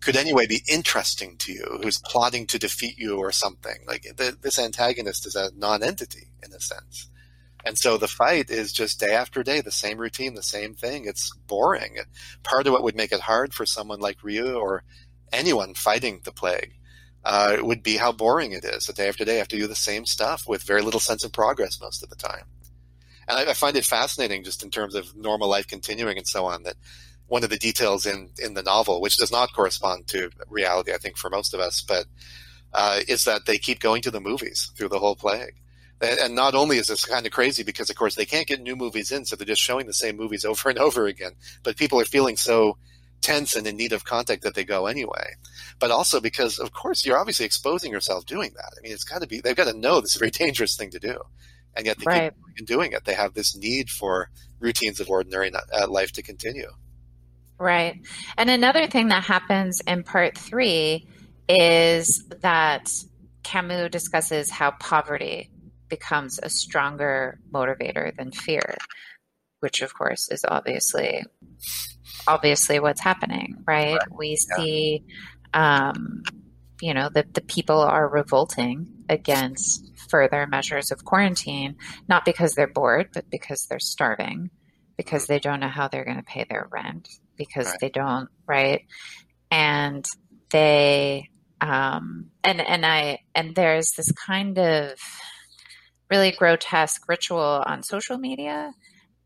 [0.00, 3.78] could anyway be interesting to you, who's plotting to defeat you or something.
[3.86, 7.08] Like the, this antagonist is a non-entity in a sense.
[7.64, 11.04] And so the fight is just day after day, the same routine, the same thing.
[11.04, 11.96] It's boring.
[12.44, 14.84] Part of what would make it hard for someone like Rieux or
[15.32, 16.74] anyone fighting the plague
[17.24, 18.84] uh, would be how boring it is.
[18.84, 21.24] That day after day, you have to do the same stuff with very little sense
[21.24, 22.44] of progress most of the time.
[23.28, 26.46] And I, I find it fascinating, just in terms of normal life continuing and so
[26.46, 26.76] on, that
[27.28, 30.98] one of the details in in the novel, which does not correspond to reality, I
[30.98, 32.06] think for most of us, but
[32.72, 35.56] uh, is that they keep going to the movies through the whole plague.
[36.00, 38.60] And and not only is this kind of crazy because, of course, they can't get
[38.60, 41.32] new movies in, so they're just showing the same movies over and over again.
[41.62, 42.76] But people are feeling so
[43.22, 45.34] tense and in need of contact that they go anyway.
[45.78, 48.72] But also because, of course, you're obviously exposing yourself doing that.
[48.76, 50.76] I mean, it's got to be, they've got to know this is a very dangerous
[50.76, 51.18] thing to do.
[51.76, 52.32] And yet they Right.
[52.56, 53.04] keep doing it.
[53.04, 56.70] They have this need for routines of ordinary uh, life to continue.
[57.58, 58.00] Right.
[58.36, 61.06] And another thing that happens in part three
[61.48, 62.90] is that
[63.42, 65.50] Camus discusses how poverty
[65.88, 68.76] becomes a stronger motivator than fear,
[69.60, 71.24] which of course is obviously
[72.26, 74.00] obviously what's happening, right?
[74.10, 75.04] We see
[75.54, 76.22] um,
[76.80, 81.76] you know, that the people are revolting against further measures of quarantine,
[82.08, 84.50] not because they're bored, but because they're starving,
[84.96, 87.78] because they don't know how they're going to pay their rent, because Right.
[87.80, 88.82] they don't, right?
[89.50, 90.04] And
[90.50, 94.92] they, um, and, and I, and there's this kind of
[96.10, 98.72] really grotesque ritual on social media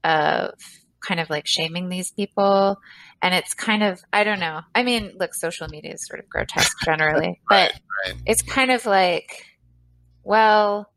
[0.04, 0.52] of
[1.00, 2.78] kind of like shaming these people.
[3.22, 4.60] And it's kind of, I don't know.
[4.74, 7.72] I mean, look, social media is sort of grotesque generally, but
[8.06, 8.14] right.
[8.26, 9.44] it's kind of like,
[10.22, 10.90] well,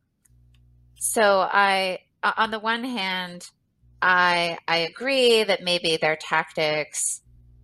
[0.95, 3.49] so I, on the one hand,
[4.01, 7.21] I, I agree that maybe their tactics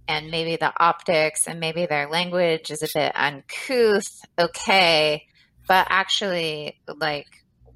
[0.08, 4.26] and maybe the optics and maybe their language is a bit uncouth.
[4.38, 5.28] Okay.
[5.68, 7.28] But actually, like,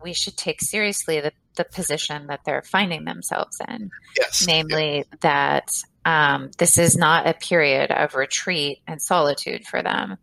[0.03, 4.45] we should take seriously the, the position that they're finding themselves in Yes.
[4.47, 5.71] namely that
[6.05, 10.17] um, this is not a period of retreat and solitude for them.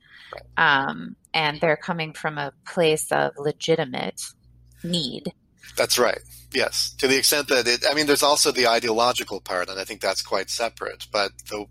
[0.57, 4.21] Um, and they're coming from a place of legitimate
[4.85, 5.33] need.
[5.77, 6.21] That's right.
[6.53, 7.85] Yes, to the extent that it.
[7.89, 11.07] I mean, there's also the ideological part, and I think that's quite separate.
[11.13, 11.67] But the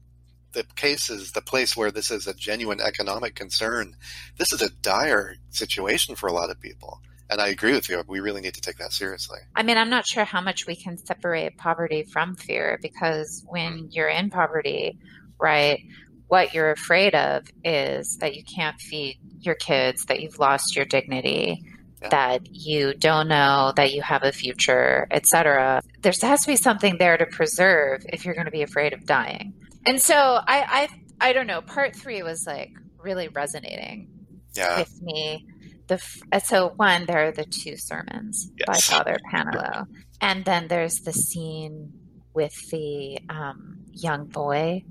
[0.53, 3.95] the case is the place where this is a genuine economic concern.
[4.37, 8.03] This is a dire situation for a lot of people, and I agree with you.
[8.07, 9.39] We really need to take that seriously.
[9.55, 13.83] I mean, I'm not sure how much we can separate poverty from fear because when
[13.83, 13.87] mm.
[13.91, 14.99] you're in poverty,
[15.39, 15.81] right,
[16.27, 20.85] what you're afraid of is that you can't feed your kids, that you've lost your
[20.85, 21.63] dignity,
[22.01, 22.09] Yeah.
[22.09, 25.81] that you don't know that you have a future, etc.
[26.01, 29.05] There has to be something there to preserve if you're going to be afraid of
[29.05, 29.53] dying.
[29.85, 30.87] And so I,
[31.21, 31.61] I, I don't know.
[31.61, 34.07] Part three was like really resonating
[34.55, 35.45] Yeah, with me.
[35.89, 38.89] The uh, so one there are the two sermons by Yes.
[38.89, 39.87] Father Paneloux,
[40.21, 41.91] and then there's the scene
[42.33, 44.83] with the um, young boy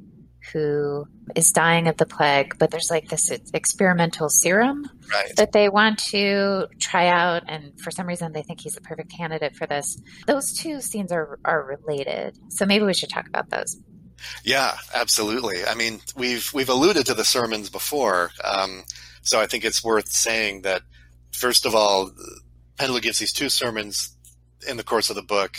[0.52, 5.36] who is dying of the plague, but there's like this experimental serum right.
[5.36, 9.10] that they want to try out, and for some reason they think he's the perfect
[9.10, 10.00] candidate for this.
[10.26, 13.76] Those two scenes are are related, so maybe we should talk about those.
[14.44, 15.64] Yeah, absolutely.
[15.64, 18.84] I mean, we've we've alluded to the sermons before, um,
[19.28, 20.82] so I think it's worth saying that
[21.32, 22.10] first of all,
[22.78, 24.16] Paneloux gives these two sermons
[24.66, 25.56] in the course of the book.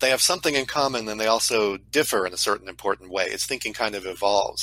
[0.00, 3.30] They have something in common, and they also differ in a certain important way.
[3.30, 4.62] His thinking kind of evolves.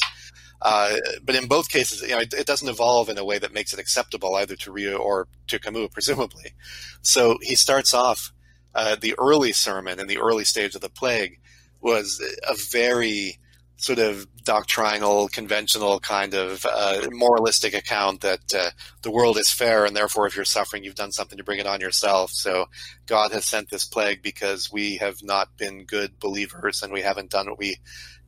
[0.61, 3.53] Uh, but in both cases, you know, it, it doesn't evolve in a way that
[3.53, 6.53] makes it acceptable either to Rieux or to Camus, presumably.
[7.01, 8.31] So he starts off
[8.73, 11.39] uh, the early sermon in the early stage of the plague
[11.81, 13.39] was a very
[13.77, 18.69] sort of doctrinal, conventional kind of uh, moralistic account that uh,
[19.01, 21.67] the world is fair, and therefore, if you're suffering, you've done something to bring it
[21.67, 22.31] on yourself.
[22.31, 22.65] So
[23.05, 27.31] God has sent this plague because we have not been good believers and we haven't
[27.31, 27.75] done what we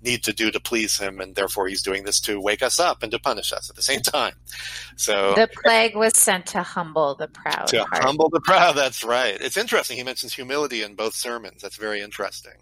[0.02, 3.02] need to do to please him, and therefore he's doing this to wake us up
[3.02, 4.34] and to punish us at the same time.
[4.96, 7.68] So the plague was sent to humble the proud.
[7.68, 8.04] To heart.
[8.04, 8.76] humble the proud.
[8.76, 9.38] That's right.
[9.40, 9.98] It's interesting.
[9.98, 11.62] He mentions humility in both sermons.
[11.62, 12.54] That's very interesting.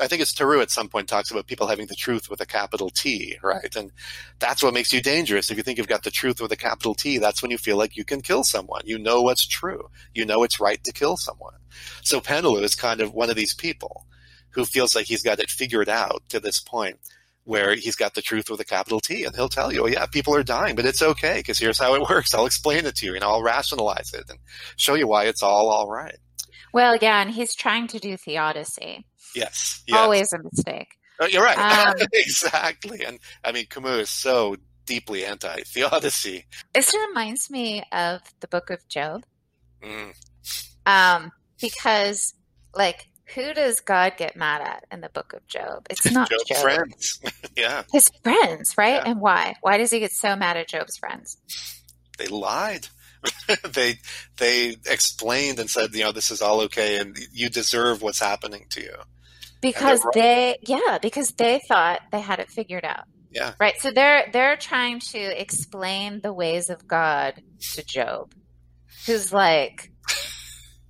[0.00, 2.46] I think it's Tarrou at some point talks about people having the truth with a
[2.46, 3.74] capital T, right?
[3.76, 3.92] And
[4.38, 5.50] that's what makes you dangerous.
[5.50, 7.76] If you think you've got the truth with a capital T, that's when you feel
[7.76, 8.82] like you can kill someone.
[8.84, 9.90] You know what's true.
[10.14, 11.54] You know it's right to kill someone.
[12.02, 14.06] So Paneloux is kind of one of these people
[14.50, 16.98] who feels like he's got it figured out to this point
[17.44, 20.06] where he's got the truth with a capital T and he'll tell you, oh yeah,
[20.06, 22.34] people are dying, but it's okay because here's how it works.
[22.34, 24.38] I'll explain it to you and I'll rationalize it and
[24.76, 26.18] show you why it's all all right.
[26.72, 29.06] Well, yeah, and he's trying to do theodicy.
[29.34, 29.98] Yes, yes.
[29.98, 30.88] Always a mistake.
[31.20, 31.58] Oh, you're right.
[32.00, 33.04] Um, exactly.
[33.04, 34.56] And I mean, Camus is so
[34.86, 36.46] deeply anti theodicy.
[36.74, 39.24] This reminds me of the book of Job.
[39.82, 40.14] Mm.
[40.86, 42.34] Um, because,
[42.74, 45.86] like, who does God get mad at in the book of Job?
[45.90, 46.58] It's not Job's Job.
[46.58, 47.20] friends.
[47.56, 47.84] yeah.
[47.92, 48.94] His friends, right?
[48.94, 49.10] Yeah.
[49.10, 49.54] And why?
[49.60, 51.36] Why does he get so mad at Job's friends?
[52.18, 52.88] They lied.
[53.72, 53.96] they
[54.38, 58.66] they explained and said, you know, this is all okay and you deserve what's happening
[58.70, 58.94] to you.
[59.60, 63.04] Because they yeah, because they thought they had it figured out.
[63.30, 63.52] Yeah.
[63.60, 63.74] Right.
[63.78, 67.42] So they're they're trying to explain the ways of God
[67.74, 68.32] to Job.
[69.06, 69.90] Who's like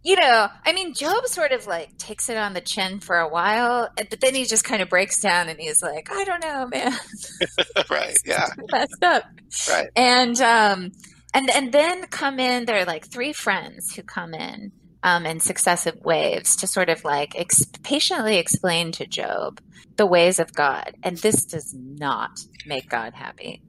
[0.03, 3.28] you know, I mean, Job sort of like takes it on the chin for a
[3.28, 6.66] while, but then he just kind of breaks down and he's like, I don't know,
[6.68, 6.93] man.
[7.91, 8.18] right.
[8.24, 8.47] Yeah.
[8.72, 9.24] Messed up.
[9.68, 9.91] Right.
[9.97, 10.93] And, um,
[11.35, 14.72] and, and then come in, there are like three friends who come in,
[15.03, 19.61] um, in successive waves to sort of like ex- patiently explain to Job
[19.97, 20.95] the ways of God.
[21.03, 23.62] And this does not make God happy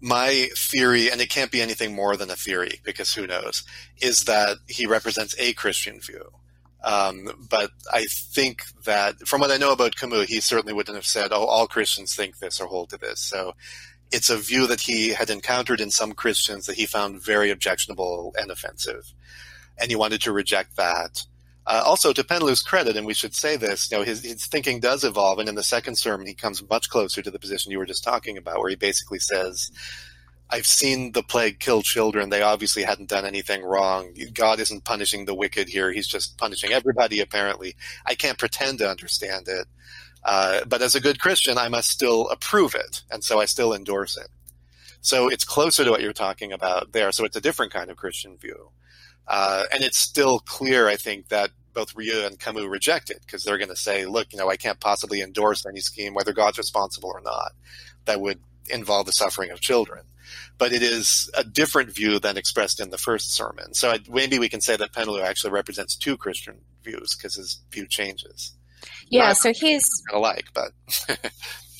[0.00, 3.64] my theory, and it can't be anything more than a theory because who knows,
[4.00, 6.30] is that he represents a Christian view.
[6.84, 11.06] Um, but I think that from what I know about Camus, he certainly wouldn't have
[11.06, 13.54] said, "Oh, all Christians think this or hold to this." So
[14.12, 18.34] it's a view that he had encountered in some Christians that he found very objectionable
[18.38, 19.12] and offensive,
[19.78, 21.24] and he wanted to reject that.
[21.66, 24.78] Uh, also, to Paneloux's credit, and we should say this, you know, his, his thinking
[24.78, 27.78] does evolve, and in the second sermon, he comes much closer to the position you
[27.78, 29.72] were just talking about, where he basically says,
[30.48, 32.30] I've seen the plague kill children.
[32.30, 34.14] They obviously hadn't done anything wrong.
[34.32, 35.90] God isn't punishing the wicked here.
[35.90, 37.74] He's just punishing everybody, apparently.
[38.06, 39.66] I can't pretend to understand it.
[40.26, 43.02] Uh, but as a good Christian, I must still approve it.
[43.12, 44.26] And so I still endorse it.
[45.00, 47.12] So it's closer to what you're talking about there.
[47.12, 48.70] So it's a different kind of Christian view.
[49.28, 53.44] Uh, and it's still clear, I think, that both Rieux and Camus reject it because
[53.44, 56.58] they're going to say, look, you know, I can't possibly endorse any scheme, whether God's
[56.58, 57.52] responsible or not,
[58.06, 60.06] that would involve the suffering of children.
[60.58, 63.74] But it is a different view than expressed in the first sermon.
[63.74, 67.60] So I, maybe we can say that Paneloux actually represents two Christian views because his
[67.70, 68.56] view changes.
[69.10, 70.72] Yeah, so he's alike, but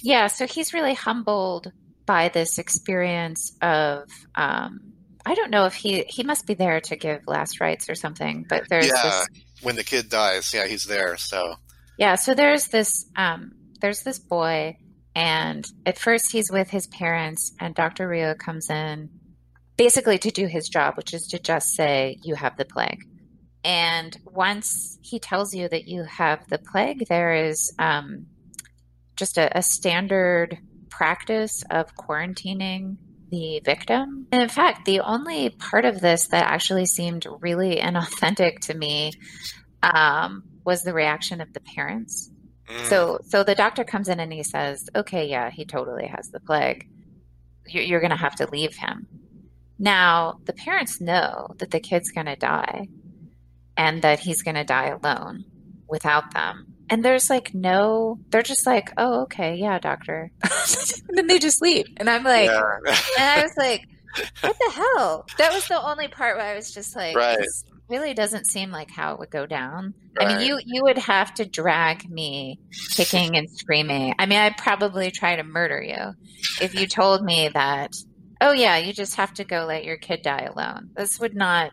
[0.03, 1.73] yeah, so he's really humbled
[2.07, 4.93] by this experience of um,
[5.25, 8.47] I don't know if he he must be there to give last rites or something,
[8.49, 9.27] but there's yeah, this,
[9.63, 11.17] when the kid dies, yeah, he's there.
[11.17, 11.57] So
[11.99, 14.77] yeah, so there's this um, there's this boy,
[15.15, 18.09] and at first he's with his parents, and Dr.
[18.09, 19.11] Rieux comes in
[19.77, 23.03] basically to do his job, which is to just say you have the plague.
[23.67, 28.27] And once he tells you that you have the plague, there is um,
[29.17, 30.59] just a, a standard
[30.89, 32.97] practice of quarantining
[33.33, 34.29] the victim.
[34.31, 39.15] And in fact, the only part of this that actually seemed really inauthentic to me
[39.83, 42.31] um, was the reaction of the parents.
[42.69, 42.85] Mm.
[42.85, 46.41] So, so the doctor comes in and he says, "Okay, yeah, he totally has the
[46.41, 46.89] plague.
[47.67, 49.09] You're, you're going to have to leave him."
[49.79, 52.89] Now, the parents know that the kid's going to die,
[53.77, 55.45] and that he's going to die alone
[55.89, 56.75] without them.
[56.89, 60.31] And there's like no they're just like oh okay yeah doctor.
[61.09, 61.87] And then they just leave.
[61.97, 62.77] And i'm like yeah.
[63.19, 63.87] and i was like
[64.41, 65.27] what the hell?
[65.39, 67.39] That was the only part where i was just like right.
[67.89, 69.95] really doesn't seem like how it would go down.
[70.19, 70.29] Right.
[70.29, 72.61] i mean you you would have to drag me
[72.91, 74.15] kicking and screaming.
[74.19, 76.15] I mean i'd probably try to murder you
[76.61, 77.93] if you told me that
[78.41, 80.91] oh yeah you just have to go let your kid die alone.
[80.97, 81.73] This would not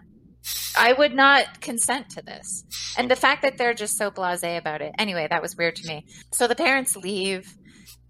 [0.78, 2.66] I would not consent to this.
[2.98, 4.94] And the fact that they're just so blasé about it.
[4.98, 6.06] Anyway, that was weird to me.
[6.32, 7.56] So the parents leave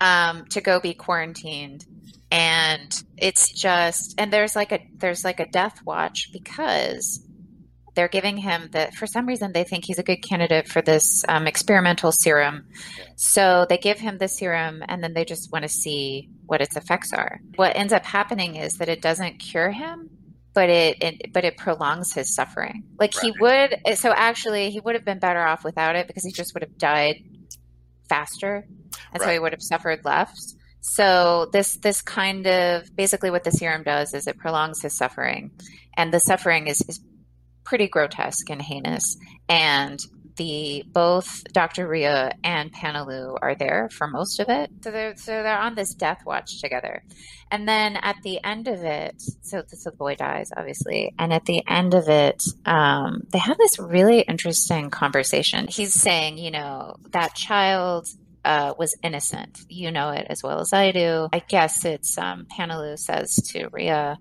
[0.02, 1.86] um, to go be quarantined,
[2.32, 7.26] and it's just and there's like a there's like a death watch because
[7.96, 11.24] they're giving him that for some reason they think he's a good candidate for this
[11.30, 12.66] um, experimental serum.
[13.16, 16.76] So they give him the serum, and then they just want to see what its
[16.76, 17.40] effects are.
[17.56, 20.10] What ends up happening is that it doesn't cure him
[20.54, 22.84] but it, it, but it prolongs his suffering.
[23.00, 23.34] Like right.
[23.34, 26.54] he would so actually he would have been better off without it because he just
[26.54, 27.24] would have died
[28.08, 28.66] faster.
[29.12, 29.22] and right.
[29.22, 33.84] so he would have suffered less So this this kind of basically what the serum
[33.84, 35.52] does is it prolongs his suffering,
[35.96, 37.00] and the suffering is, is
[37.64, 39.18] pretty grotesque and heinous.
[39.50, 40.00] And
[40.36, 41.88] the both Dr.
[41.88, 44.72] Rieux and Paneloux are there for most of it.
[44.84, 47.04] So they're so they're on this death watch together.
[47.52, 51.14] And then at the end of it, so, so the boy dies, obviously.
[51.20, 55.68] And at the end of it, um, they have this really interesting conversation.
[55.68, 58.08] He's saying, you know, that child
[58.44, 59.60] uh, was innocent.
[59.70, 61.28] You know it as well as I do.
[61.32, 64.18] I guess it's um, Paneloux says to Rieux,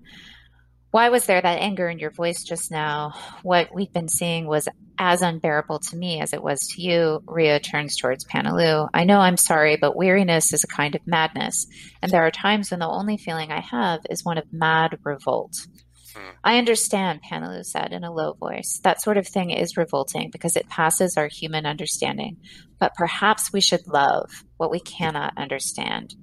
[0.93, 3.15] why was there that anger in your voice just now?
[3.41, 4.69] What we've been seeing was
[4.99, 7.23] as unbearable to me as it was to you.
[7.25, 8.87] Rieux turns towards Paneloux.
[8.93, 11.65] I know I'm sorry, but weariness is a kind of madness,
[12.03, 15.55] and there are times when the only feeling I have is one of mad revolt.
[16.15, 16.29] Hmm.
[16.43, 18.79] I understand, Paneloux said in a low voice.
[18.83, 22.37] That sort of thing is revolting because it passes our human understanding.
[22.79, 26.13] But perhaps we should love what we cannot understand.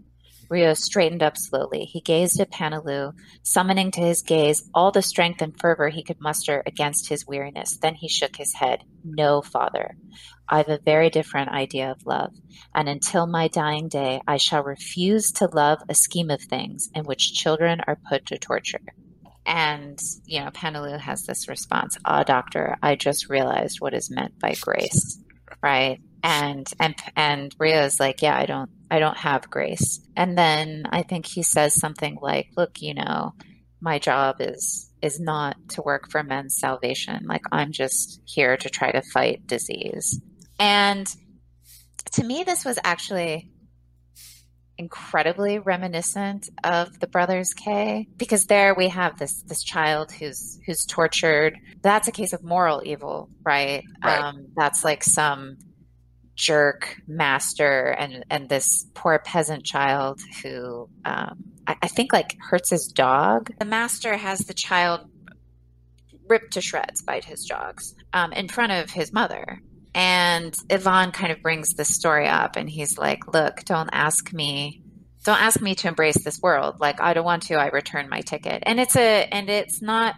[0.50, 1.84] Rieux straightened up slowly.
[1.84, 6.20] He gazed at Paneloux, summoning to his gaze all the strength and fervor he could
[6.20, 7.76] muster against his weariness.
[7.76, 8.82] Then he shook his head.
[9.04, 9.96] No, father.
[10.48, 12.32] I've a very different idea of love,
[12.74, 17.04] and until my dying day, I shall refuse to love a scheme of things in
[17.04, 18.80] which children are put to torture.
[19.46, 24.38] And, you know, Paneloux has this response, Ah, doctor, I just realized what is meant
[24.40, 25.22] by grace,
[25.62, 26.00] right?
[26.22, 30.00] And, and, and Rieux's like, yeah, I don't, I don't have grace.
[30.16, 33.34] And then I think he says something like, look, you know,
[33.80, 37.24] my job is is not to work for men's salvation.
[37.26, 40.20] Like I'm just here to try to fight disease.
[40.58, 41.06] And
[42.12, 43.50] to me this was actually
[44.76, 50.84] incredibly reminiscent of the brothers K because there we have this this child who's who's
[50.84, 51.58] tortured.
[51.82, 53.84] That's a case of moral evil, right?
[54.04, 54.20] right.
[54.20, 55.58] Um, that's like some
[56.40, 62.70] jerk master and and this poor peasant child who um, I, I, think like hurts
[62.70, 63.50] his dog.
[63.58, 65.02] The master has the child
[66.26, 69.60] ripped to shreds by his dogs um, in front of his mother.
[69.94, 74.82] And Ivan kind of brings the story up, and he's like, "Look, don't ask me."
[75.22, 76.80] Don't ask me to embrace this world.
[76.80, 77.56] Like I don't want to.
[77.56, 80.14] I return my ticket, and it's a and it's not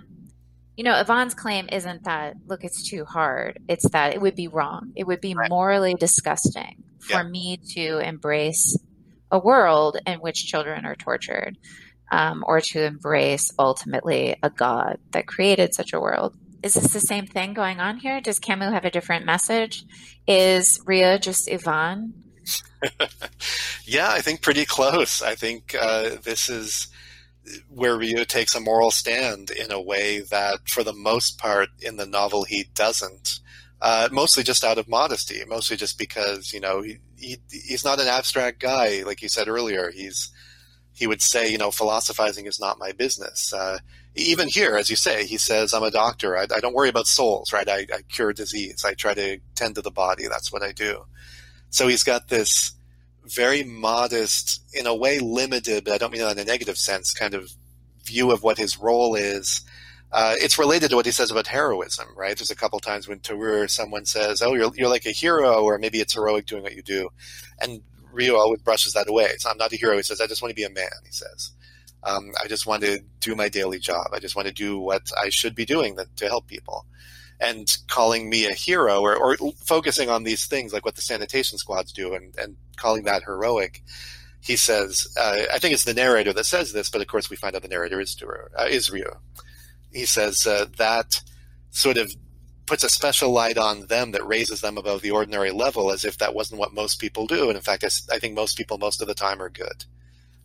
[0.77, 3.59] you know, Ivan's claim isn't that, look, it's too hard.
[3.69, 4.93] It's that it would be wrong.
[4.97, 5.51] It would be right.
[5.51, 7.29] morally disgusting for yeah.
[7.29, 8.79] me to embrace
[9.31, 11.59] a world in which children are tortured
[12.11, 16.37] um, or to embrace ultimately a God that created such a world.
[16.63, 18.21] Is this the same thing going on here?
[18.21, 19.85] Does Camus have a different message?
[20.29, 22.15] Is Rieux just Ivan?
[23.85, 25.23] yeah, I think pretty close.
[25.23, 26.89] I think uh, this is
[27.69, 31.97] where Rieux takes a moral stand in a way that, for the most part, in
[31.97, 33.41] the novel he doesn't.
[33.81, 38.01] Uh, mostly just out of modesty, mostly just because you know he, he he's not
[38.01, 39.91] an abstract guy, like you said earlier.
[39.91, 40.31] He's
[40.93, 43.53] he would say, you know, philosophizing is not my business.
[43.53, 43.79] Uh,
[44.15, 46.37] even here, as you say, he says, I'm a doctor.
[46.37, 47.69] I, I don't worry about souls, right?
[47.69, 48.85] I, I, cure disease.
[48.85, 50.29] I try to tend to the body.
[50.29, 51.05] That's what I do.
[51.71, 52.73] So he's got this
[53.25, 57.13] very modest, in a way limited, but I don't mean that in a negative sense,
[57.13, 57.51] kind of
[58.05, 59.63] view of what his role is.
[60.11, 62.37] Uh, it's related to what he says about heroism, right?
[62.37, 65.79] There's a couple times when Tarrou, someone says, "Oh, you're you're like a hero," or
[65.79, 67.09] maybe it's heroic doing what you do,
[67.61, 67.81] and
[68.13, 69.31] Rieux always brushes that away.
[69.39, 69.97] So I'm not a hero.
[69.97, 71.53] He says, "I just want to be a man." He says,
[72.03, 74.09] um, "I just want to do my daily job.
[74.13, 76.87] I just want to do what I should be doing to help people."
[77.41, 81.59] And calling me a hero or, or focusing on these things like what the sanitation
[81.59, 83.83] squads do and, and calling that heroic.
[84.41, 87.37] He says, uh, I think it's the narrator that says this, but of course we
[87.37, 88.17] find out the narrator is,
[88.59, 89.17] uh, is Rieux.
[89.93, 91.21] He says uh, that
[91.71, 92.13] sort of
[92.67, 96.19] puts a special light on them that raises them above the ordinary level as if
[96.19, 97.49] that wasn't what most people do.
[97.49, 99.85] And in fact, I, I think most people most of the time are good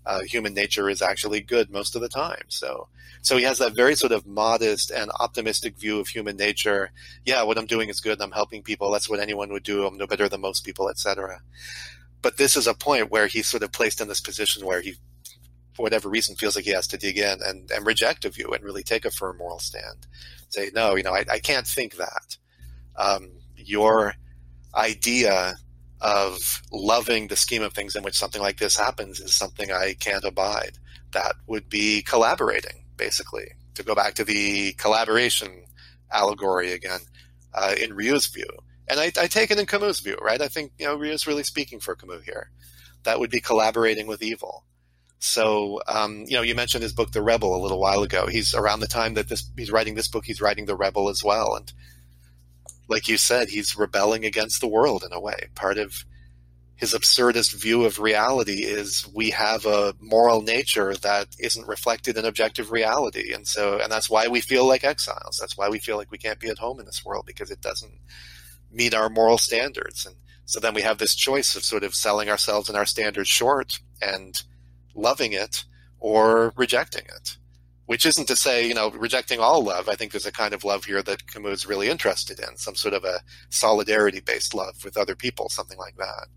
[0.07, 2.43] uh, human nature is actually good most of the time.
[2.47, 2.87] So,
[3.21, 6.91] so he has that very sort of modest and optimistic view of human nature.
[7.25, 8.21] Yeah, what I'm doing is good.
[8.21, 8.89] I'm helping people.
[8.89, 9.85] That's what anyone would do.
[9.85, 11.41] I'm no better than most people, etc.
[12.21, 14.93] But this is a point where he's sort of placed in this position where he,
[15.73, 18.49] for whatever reason, feels like he has to dig in and, and reject a view
[18.51, 20.07] and really take a firm moral stand.
[20.47, 22.37] Say, no, you know, I, I can't think that.
[22.95, 24.13] Um, your
[24.73, 25.57] idea
[26.01, 29.95] of loving the scheme of things in which something like this happens is something I
[29.99, 30.77] can't abide.
[31.11, 33.53] That would be collaborating, basically.
[33.75, 35.65] To go back to the collaboration
[36.11, 36.99] allegory again,
[37.53, 38.47] uh, in Rieux's view.
[38.87, 40.41] And I, I, take it in Camus' view, right?
[40.41, 42.51] I think, you know, Rieux's really speaking for Camus here.
[43.03, 44.63] That would be collaborating with evil.
[45.19, 48.27] So, um, you know, you mentioned his book, The Rebel, a little while ago.
[48.27, 51.23] He's around the time that this, he's writing this book, he's writing The Rebel as
[51.23, 51.55] well.
[51.55, 51.71] And
[52.87, 55.49] like you said, he's rebelling against the world in a way.
[55.55, 56.05] Part of
[56.75, 62.25] his absurdist view of reality is we have a moral nature that isn't reflected in
[62.25, 63.33] objective reality.
[63.33, 65.37] And so, and that's why we feel like exiles.
[65.39, 67.61] That's why we feel like we can't be at home in this world because it
[67.61, 67.99] doesn't
[68.71, 70.05] meet our moral standards.
[70.05, 70.15] And
[70.45, 73.79] so then we have this choice of sort of selling ourselves and our standards short
[73.99, 74.39] and
[74.93, 75.65] loving it
[75.99, 77.37] or rejecting it.
[77.87, 79.89] Which isn't to say, you know, rejecting all love.
[79.89, 82.75] I think there's a kind of love here that Camus is really interested in, some
[82.75, 86.27] sort of a solidarity based love with other people, something like that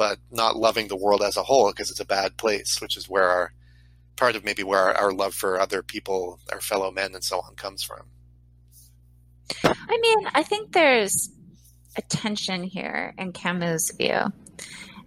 [0.00, 3.06] but not loving the world as a whole because it's a bad place, which is
[3.06, 3.52] where our
[4.16, 7.38] part of maybe where our, our love for other people, our fellow men, and so
[7.40, 8.06] on comes from.
[9.62, 11.28] I mean, I think there's
[11.96, 14.32] a tension here in Camus' view.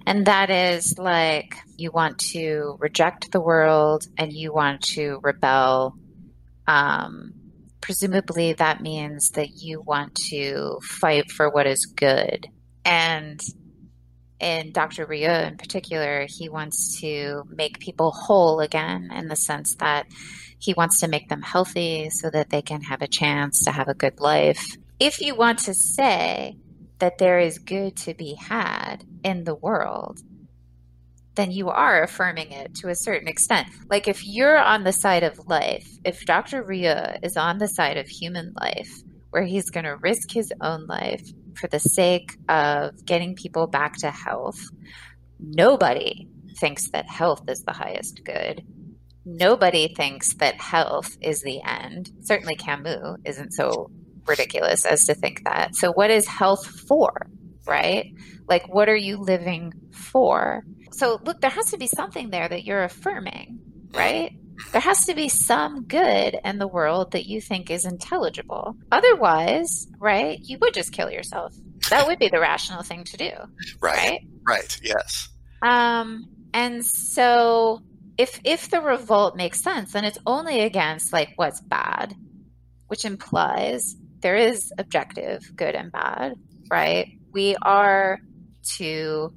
[0.06, 5.95] And that is like you want to reject the world and you want to rebel.
[6.68, 7.34] Um,
[7.82, 12.47] presumably, that means that you want to fight for what is good.
[12.86, 13.39] And
[14.39, 15.06] in Dr.
[15.06, 20.08] Rieux in particular, he wants to make people whole again in the sense that
[20.60, 23.88] he wants to make them healthy so that they can have a chance to have
[23.88, 24.76] a good life.
[24.99, 26.58] If you want to say
[26.99, 30.19] that there is good to be had in the world,
[31.36, 33.67] then you are affirming it to a certain extent.
[33.89, 36.63] Like if you're on the side of life, if Dr.
[36.63, 39.01] Rieux is on the side of human life,
[39.32, 43.95] where he's going to risk his own life for the sake of getting people back
[43.97, 44.59] to health.
[45.39, 48.63] Nobody thinks that health is the highest good.
[49.26, 52.11] Nobody thinks that health is the end.
[52.21, 53.89] Certainly, Camus isn't so
[54.28, 55.76] ridiculous as to think that.
[55.76, 57.28] So, what is health for,
[57.66, 58.14] right?
[58.47, 60.64] Like, what are you living for?
[60.91, 63.59] So, look, there has to be something there that you're affirming,
[63.93, 64.32] right?
[64.72, 68.76] There has to be some good in the world that you think is intelligible.
[68.91, 71.55] Otherwise, right, you would just kill yourself.
[71.89, 73.32] That would be the rational thing to do.
[73.82, 73.97] Right.
[73.97, 74.22] Right.
[74.47, 75.30] right yes.
[75.61, 77.82] Um, and so
[78.18, 82.16] if if the revolt makes sense, then it's only against like what's bad,
[82.88, 86.36] which implies there is objective good and bad,
[86.70, 87.07] right?
[87.34, 88.19] We are
[88.77, 89.34] to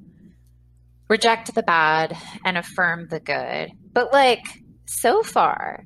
[1.09, 3.71] reject the bad and affirm the good.
[3.93, 4.45] But like
[4.85, 5.85] so far,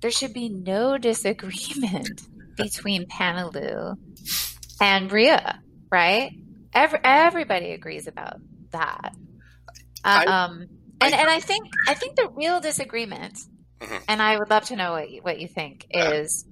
[0.00, 2.22] there should be no disagreement
[2.56, 3.96] between Paneloux
[4.80, 5.54] and Rieux,
[5.90, 6.32] right?
[6.74, 8.36] Every, everybody agrees about
[8.72, 9.14] that.
[10.04, 10.66] I, um,
[11.00, 13.38] and I, and I think I think the real disagreement,
[13.80, 13.96] mm-hmm.
[14.08, 16.46] and I would love to know what you, what you think is.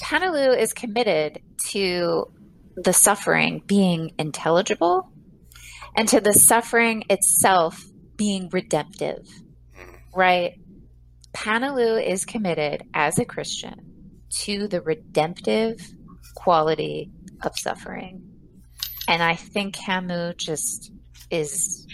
[0.00, 2.32] Paneloux is committed to
[2.76, 5.10] the suffering being intelligible
[5.96, 7.82] and to the suffering itself
[8.16, 10.18] being redemptive mm-hmm.
[10.18, 10.60] right?
[11.32, 13.96] Paneloux is committed as a Christian
[14.30, 15.80] to the redemptive
[16.34, 17.10] quality
[17.42, 18.22] of suffering.
[19.08, 20.92] And I think Camus just
[21.30, 21.86] is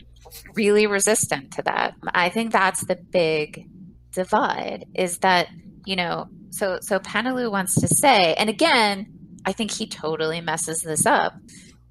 [0.54, 1.94] really resistant to that.
[2.14, 3.66] I think that's the big
[4.12, 5.48] divide is that,
[5.84, 10.82] you know, so so Paneloux wants to say, and again, I think he totally messes
[10.82, 11.34] this up.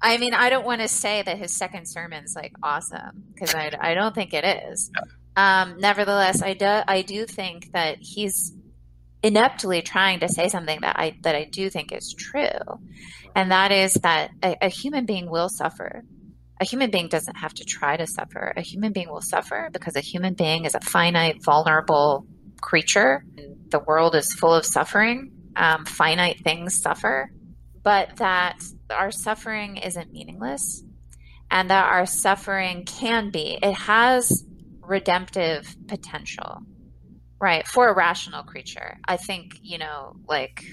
[0.00, 3.70] I mean, I don't want to say that his second sermon's like awesome because I,
[3.80, 4.90] I don't think it is.
[5.36, 8.52] Um, nevertheless, I do I do think that he's
[9.22, 12.80] ineptly trying to say something that I that I do think is true,
[13.34, 16.04] and that is that a, a human being will suffer.
[16.60, 18.52] A human being doesn't have to try to suffer.
[18.56, 22.26] A human being will suffer because a human being is a finite, vulnerable
[22.60, 23.24] creature.
[23.70, 25.32] The world is full of suffering.
[25.56, 27.30] Um, finite things suffer,
[27.82, 30.82] but that our suffering isn't meaningless,
[31.50, 33.58] and that our suffering can be.
[33.62, 34.44] It has
[34.80, 36.62] redemptive potential,
[37.40, 37.66] right?
[37.66, 38.98] For a rational creature.
[39.06, 40.64] I think, you know, like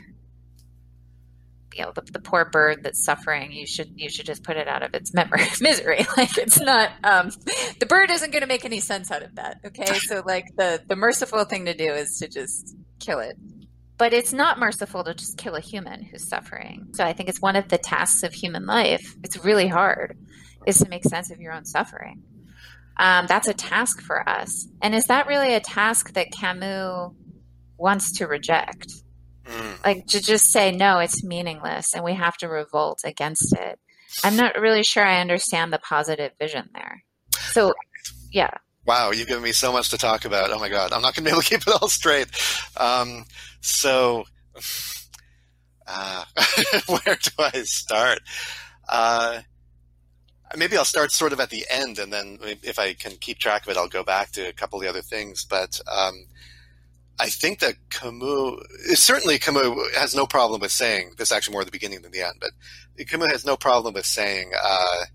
[1.75, 4.67] you know the, the poor bird that's suffering you should you should just put it
[4.67, 7.31] out of its memory misery like it's not um
[7.79, 10.81] the bird isn't going to make any sense out of that okay so like the
[10.87, 13.37] the merciful thing to do is to just kill it
[13.99, 17.41] but it's not merciful to just kill a human who's suffering so i think it's
[17.41, 20.17] one of the tasks of human life it's really hard
[20.65, 22.23] is to make sense of your own suffering
[22.99, 24.67] um, that's a task for us.
[24.81, 27.11] And is that really a task that Camus
[27.77, 28.91] wants to reject?
[29.45, 29.85] Mm.
[29.85, 33.79] Like to just say, no, it's meaningless and we have to revolt against it.
[34.23, 37.03] I'm not really sure I understand the positive vision there.
[37.53, 37.73] So,
[38.31, 38.51] yeah.
[38.85, 40.51] Wow, you've given me so much to talk about.
[40.51, 42.27] Oh my God, I'm not going to be able to keep it all straight.
[42.75, 43.23] Um,
[43.61, 44.25] so,
[45.87, 46.25] uh,
[46.87, 48.19] where do I start?
[48.87, 49.41] Uh,
[50.57, 53.63] maybe I'll start sort of at the end, and then if I can keep track
[53.63, 55.45] of it, I'll go back to a couple of the other things.
[55.45, 56.25] But um,
[57.19, 58.61] I think that Camus,
[58.93, 61.31] certainly Camus has no problem with saying this.
[61.31, 62.51] Actually, more at the beginning than the end, but
[63.07, 65.05] Camus has no problem with saying uh,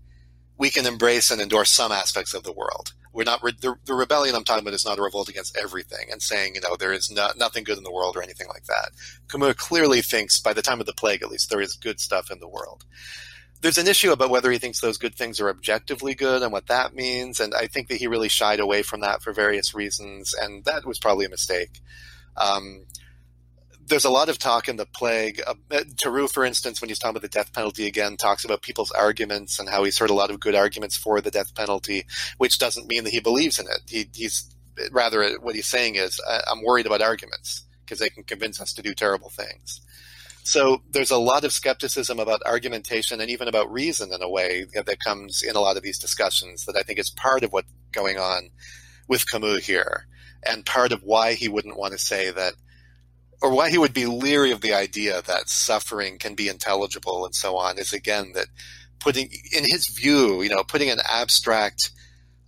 [0.57, 2.93] we can embrace and endorse some aspects of the world.
[3.15, 6.11] We're not re- the, the, rebellion I'm talking about is not a revolt against everything
[6.11, 8.65] and saying you know there is no, nothing good in the world or anything like
[8.65, 8.89] that.
[9.29, 12.29] Camus clearly thinks by the time of the plague at least there is good stuff
[12.29, 12.83] in the world.
[13.61, 16.67] There's an issue about whether he thinks those good things are objectively good and what
[16.67, 20.35] that means, and I think that he really shied away from that for various reasons,
[20.39, 21.81] and that was probably a mistake.
[22.37, 22.85] Um,
[23.87, 25.41] there's a lot of talk in the plague.
[25.45, 28.91] Uh, Tarrou, for instance, when he's talking about the death penalty again, talks about people's
[28.91, 32.05] arguments and how he's heard a lot of good arguments for the death penalty,
[32.37, 33.81] which doesn't mean that he believes in it.
[33.87, 34.49] He, he's
[34.91, 38.81] rather what he's saying is, I'm worried about arguments because they can convince us to
[38.81, 39.81] do terrible things.
[40.43, 44.65] So there's a lot of skepticism about argumentation and even about reason in a way
[44.73, 47.71] that comes in a lot of these discussions that I think is part of what's
[47.91, 48.49] going on
[49.07, 50.07] with Camus here
[50.43, 52.53] and part of why he wouldn't want to say that
[53.41, 57.35] or why he would be leery of the idea that suffering can be intelligible and
[57.35, 58.47] so on is again that
[58.99, 61.91] putting in his view you know putting an abstract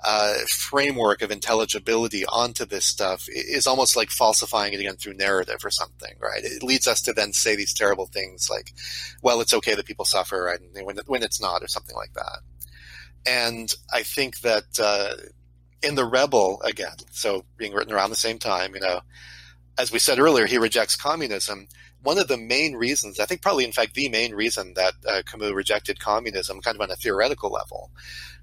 [0.06, 5.58] uh, framework of intelligibility onto this stuff is almost like falsifying it again through narrative
[5.64, 6.44] or something right?
[6.44, 8.72] It leads us to then say these terrible things like
[9.22, 12.40] well it's okay that people suffer and when, when it's not or something like that.
[13.26, 15.16] And i think that uh,
[15.82, 19.02] in the rebel again so being written around the same time you know
[19.78, 21.68] as we said earlier, he rejects communism.
[22.02, 25.22] One of the main reasons, I think probably in fact the main reason that uh,
[25.26, 27.92] Camus rejected communism kind of on a theoretical level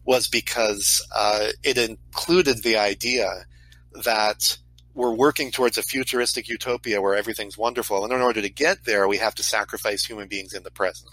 [0.05, 3.47] was because uh, it included the idea
[4.05, 4.59] that
[4.95, 8.05] we're working towards a futuristic utopia where everything's wonderful.
[8.05, 11.11] And in order to get there, we have to sacrifice human beings in the present.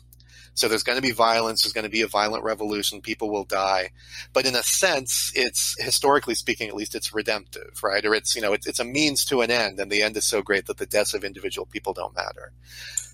[0.53, 1.63] So there's going to be violence.
[1.63, 3.01] There's going to be a violent revolution.
[3.01, 3.91] People will die.
[4.33, 8.05] But in a sense, it's historically speaking, at least it's redemptive, right?
[8.05, 9.79] Or it's, you know, it's, it's a means to an end.
[9.79, 12.51] And the end is so great that the deaths of individual people don't matter.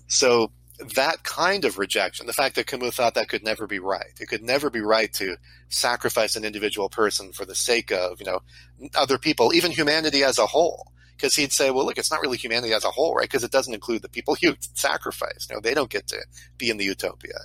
[0.08, 0.50] So
[0.94, 4.12] that kind of rejection, the fact that Camus thought that could never be right.
[4.20, 5.36] It could never be right to
[5.68, 8.42] sacrifice an individual person for the sake of, you know,
[8.94, 12.38] other people, even humanity as a whole because he'd say, well, look, it's not really
[12.38, 13.24] humanity as a whole, right?
[13.24, 15.48] Because it doesn't include the people you sacrifice.
[15.50, 16.18] You know, they don't get to
[16.56, 17.38] be in the utopia.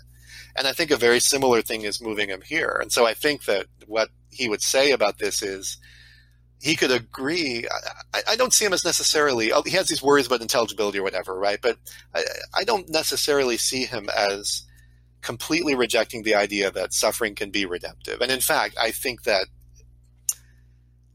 [0.56, 2.78] And I think a very similar thing is moving him here.
[2.80, 5.78] And so I think that what he would say about this is
[6.62, 7.66] he could agree.
[8.14, 11.04] I, I don't see him as necessarily, oh, he has these worries about intelligibility or
[11.04, 11.60] whatever, right?
[11.60, 11.78] But
[12.14, 14.64] I, I don't necessarily see him as
[15.22, 18.22] completely rejecting the idea that suffering can be redemptive.
[18.22, 19.48] And in fact, I think that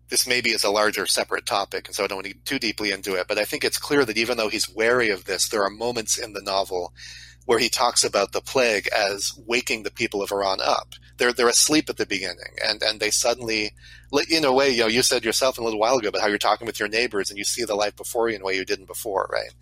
[0.09, 2.59] this maybe is a larger separate topic, and so I don't want to get too
[2.59, 3.29] deeply into it.
[3.29, 6.19] But I think it's clear that even though he's wary of this, there are moments
[6.19, 6.93] in the novel
[7.45, 10.95] where he talks about the plague as waking the people of Oran up.
[11.17, 13.73] They're they're asleep at the beginning, and and they suddenly,
[14.31, 16.39] in a way, you know, you said yourself a little while ago about how you're
[16.39, 18.65] talking with your neighbors and you see the life before you in a way you
[18.65, 19.55] didn't before, right?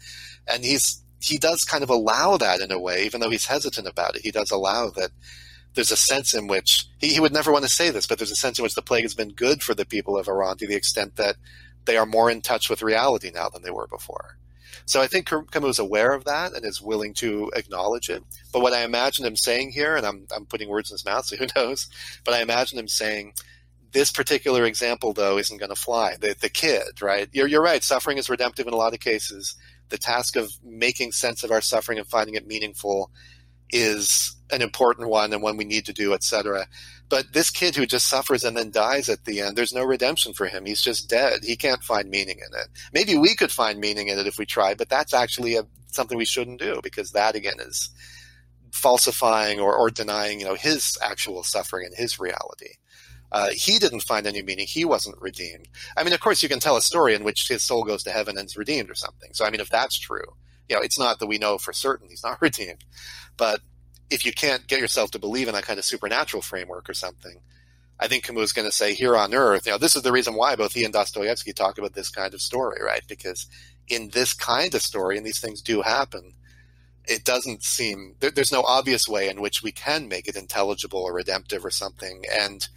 [0.47, 3.86] And he's he does kind of allow that in a way, even though he's hesitant
[3.86, 4.22] about it.
[4.22, 5.11] He does allow that
[5.76, 8.32] there's a sense in which he, he would never want to say this, but there's
[8.32, 10.66] a sense in which the plague has been good for the people of Oran to
[10.66, 11.36] the extent that
[11.84, 14.38] they are more in touch with reality now than they were before.
[14.86, 18.22] So I think Camus is aware of that and is willing to acknowledge it.
[18.52, 21.24] But what I imagine him saying here, and I'm, I'm putting words in his mouth,
[21.26, 21.88] so who knows,
[22.24, 23.34] but I imagine him saying,
[23.92, 26.16] this particular example, though, isn't going to fly.
[26.20, 27.28] The, the kid, right?
[27.32, 27.82] You're, you're right.
[27.82, 29.54] Suffering is redemptive in a lot of cases.
[29.88, 33.10] The task of making sense of our suffering and finding it meaningful
[33.70, 36.66] is an important one and one we need to do, etc.
[37.08, 40.32] But this kid who just suffers and then dies at the end, there's no redemption
[40.32, 40.66] for him.
[40.66, 41.40] He's just dead.
[41.44, 42.68] He can't find meaning in it.
[42.92, 46.18] Maybe we could find meaning in it if we tried, but that's actually a, something
[46.18, 47.90] we shouldn't do because that again is
[48.72, 52.74] falsifying or, or denying, you know, his actual suffering and his reality.
[53.32, 54.66] Uh, he didn't find any meaning.
[54.66, 55.68] He wasn't redeemed.
[55.96, 58.10] I mean, of course, you can tell a story in which his soul goes to
[58.10, 59.30] heaven and is redeemed or something.
[59.32, 60.36] So, I mean, if that's true,
[60.68, 62.84] you know, it's not that we know for certain he's not redeemed,
[63.36, 63.60] but
[64.10, 67.40] if you can't get yourself to believe in that kind of supernatural framework or something,
[67.98, 70.12] I think Camus is going to say here on Earth, you know, this is the
[70.12, 73.02] reason why both he and Dostoevsky talk about this kind of story, right?
[73.08, 73.46] Because
[73.88, 76.34] in this kind of story, and these things do happen,
[77.06, 81.00] it doesn't seem there, there's no obvious way in which we can make it intelligible
[81.00, 82.68] or redemptive or something, and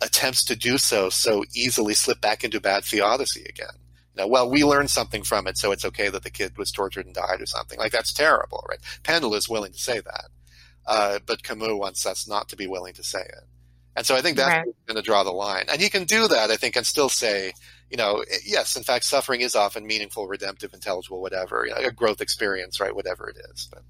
[0.00, 3.83] attempts to do so so easily slip back into bad theodicy again.
[4.16, 7.06] Know, well, we learned something from it, so it's okay that the kid was tortured
[7.06, 7.78] and died or something.
[7.78, 8.78] Like that's terrible, right?
[9.02, 10.26] Paneloux is willing to say that
[10.86, 13.44] uh, but Camus wants us not to be willing to say it.
[13.96, 14.74] And so I think that's right.
[14.86, 15.66] going to draw the line.
[15.70, 17.52] And he can do that, I think, and still say,
[17.90, 21.92] you know, yes, in fact, suffering is often meaningful, redemptive, intelligible, whatever, you know, a
[21.92, 22.94] growth experience, right?
[22.94, 23.68] Whatever it is.
[23.72, 23.82] But,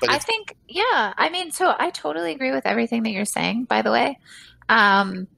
[0.00, 3.64] but I think, yeah, I mean, so I totally agree with everything that you're saying,
[3.64, 4.18] by the way.
[4.68, 5.28] Um,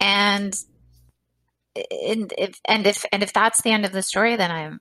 [0.00, 0.54] and,
[1.90, 4.80] and if, and if, and if that's the end of the story, then I'm,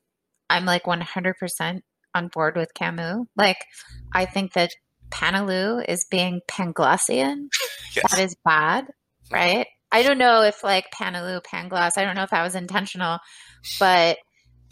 [0.49, 1.81] I'm like 100%
[2.13, 3.25] on board with Camus.
[3.35, 3.57] Like,
[4.13, 4.71] I think that
[5.09, 7.47] Paneloux is being Panglossian.
[7.95, 8.11] Yes.
[8.11, 8.87] That is bad,
[9.31, 9.67] right?
[9.91, 13.19] I don't know if like Paneloux, Pangloss, I don't know if that was intentional,
[13.79, 14.17] but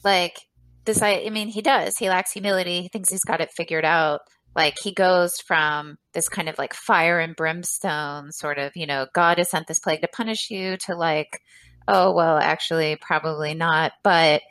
[0.04, 0.38] like
[0.86, 1.98] this, I, I mean, he does.
[1.98, 2.82] He lacks humility.
[2.82, 4.22] He thinks he's got it figured out.
[4.56, 9.08] Like he goes from this kind of like fire and brimstone sort of, you know,
[9.14, 11.40] God has sent this plague to punish you to like,
[11.88, 13.94] oh, well, actually, probably not.
[14.04, 14.42] But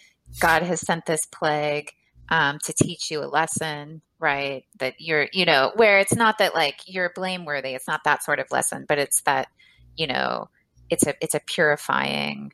[0.41, 1.91] God has sent this plague
[2.29, 4.65] um, to teach you a lesson, right?
[4.79, 7.71] That you're, you know, where it's not that like you're blameworthy.
[7.71, 9.49] It's not that sort of lesson, but it's that,
[9.97, 10.49] you know,
[10.91, 12.53] it's a it's a purifying.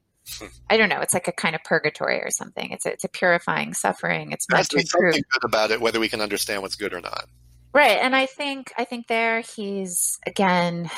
[0.68, 1.00] I don't know.
[1.00, 2.70] It's like a kind of purgatory or something.
[2.70, 4.32] It's a, it's a purifying suffering.
[4.32, 5.24] It's There has to be something improve.
[5.30, 7.26] good about it, whether we can understand what's good or not.
[7.72, 10.90] Right, and I think I think there he's again,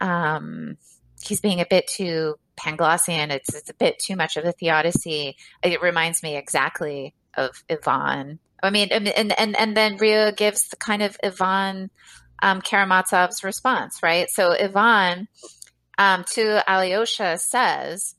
[0.00, 0.76] um,
[1.22, 3.30] he's being a bit too Panglossian.
[3.30, 5.36] It's it's a bit too much of a theodicy.
[5.62, 8.38] It reminds me exactly of Ivan.
[8.62, 11.90] I mean, and and and then Rieux gives the kind of Ivan
[12.42, 14.28] um, Karamazov's response, right?
[14.30, 15.28] So Ivan
[15.96, 18.14] um, to Alyosha says,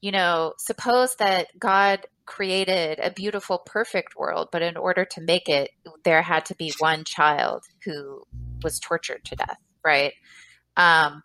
[0.00, 5.48] you know, suppose that God created a beautiful, perfect world, but in order to make
[5.48, 5.70] it,
[6.04, 8.22] there had to be one child who
[8.62, 10.12] was tortured to death, right?
[10.76, 11.22] Um,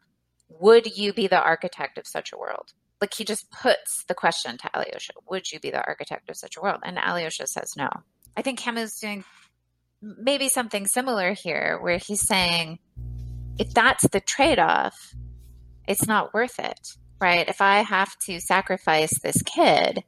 [0.59, 2.73] would you be the architect of such a world?
[3.01, 6.57] Like he just puts the question to Alyosha, would you be the architect of such
[6.57, 6.79] a world?
[6.83, 7.89] And Alyosha says no.
[8.35, 9.23] I think Camus is doing
[10.01, 12.79] maybe something similar here, where he's saying,
[13.57, 15.13] if that's the trade off,
[15.87, 17.47] it's not worth it, right?
[17.47, 20.03] If I have to sacrifice this kid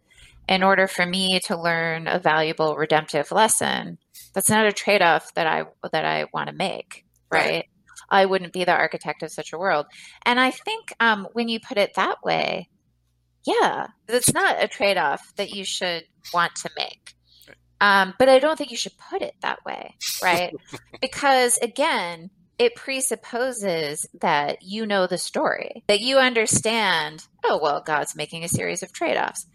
[0.47, 3.97] in order for me to learn a valuable redemptive lesson,
[4.33, 7.49] that's not a trade off that I that I want to make, right?
[7.49, 7.65] Right.
[8.10, 9.86] I wouldn't be the architect of such a world.
[10.26, 12.70] And I think um, when you put it that way,
[13.45, 16.03] yeah, it's not a trade off that you should
[16.34, 17.14] want to make.
[17.82, 20.53] Um, but I don't think you should put it that way, right?
[21.01, 28.16] because again, it presupposes that you know the story, that you understand, oh, well, God's
[28.16, 29.45] making a series of trade offs.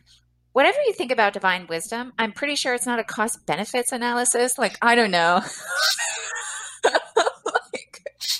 [0.52, 4.58] Whatever you think about divine wisdom, I'm pretty sure it's not a cost benefits analysis.
[4.58, 5.40] Like, I don't know.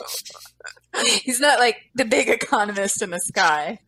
[1.23, 3.79] he's not like the big economist in the sky.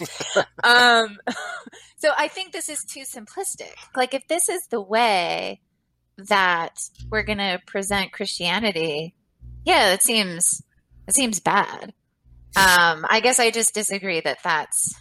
[0.64, 1.18] um,
[1.96, 3.74] so I think this is too simplistic.
[3.94, 5.60] Like, if this is the way
[6.18, 6.78] that
[7.10, 9.14] we're going to present Christianity,
[9.64, 10.62] yeah, it seems
[11.06, 11.92] it seems bad.
[12.56, 14.94] Um, I guess I just disagree that that's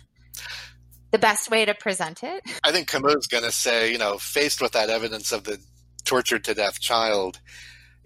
[1.11, 2.43] the best way to present it.
[2.63, 5.59] I think Camus is going to say, you know, faced with that evidence of the
[6.03, 7.39] tortured to death child,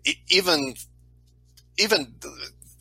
[0.05, 0.75] e- even
[1.79, 2.15] even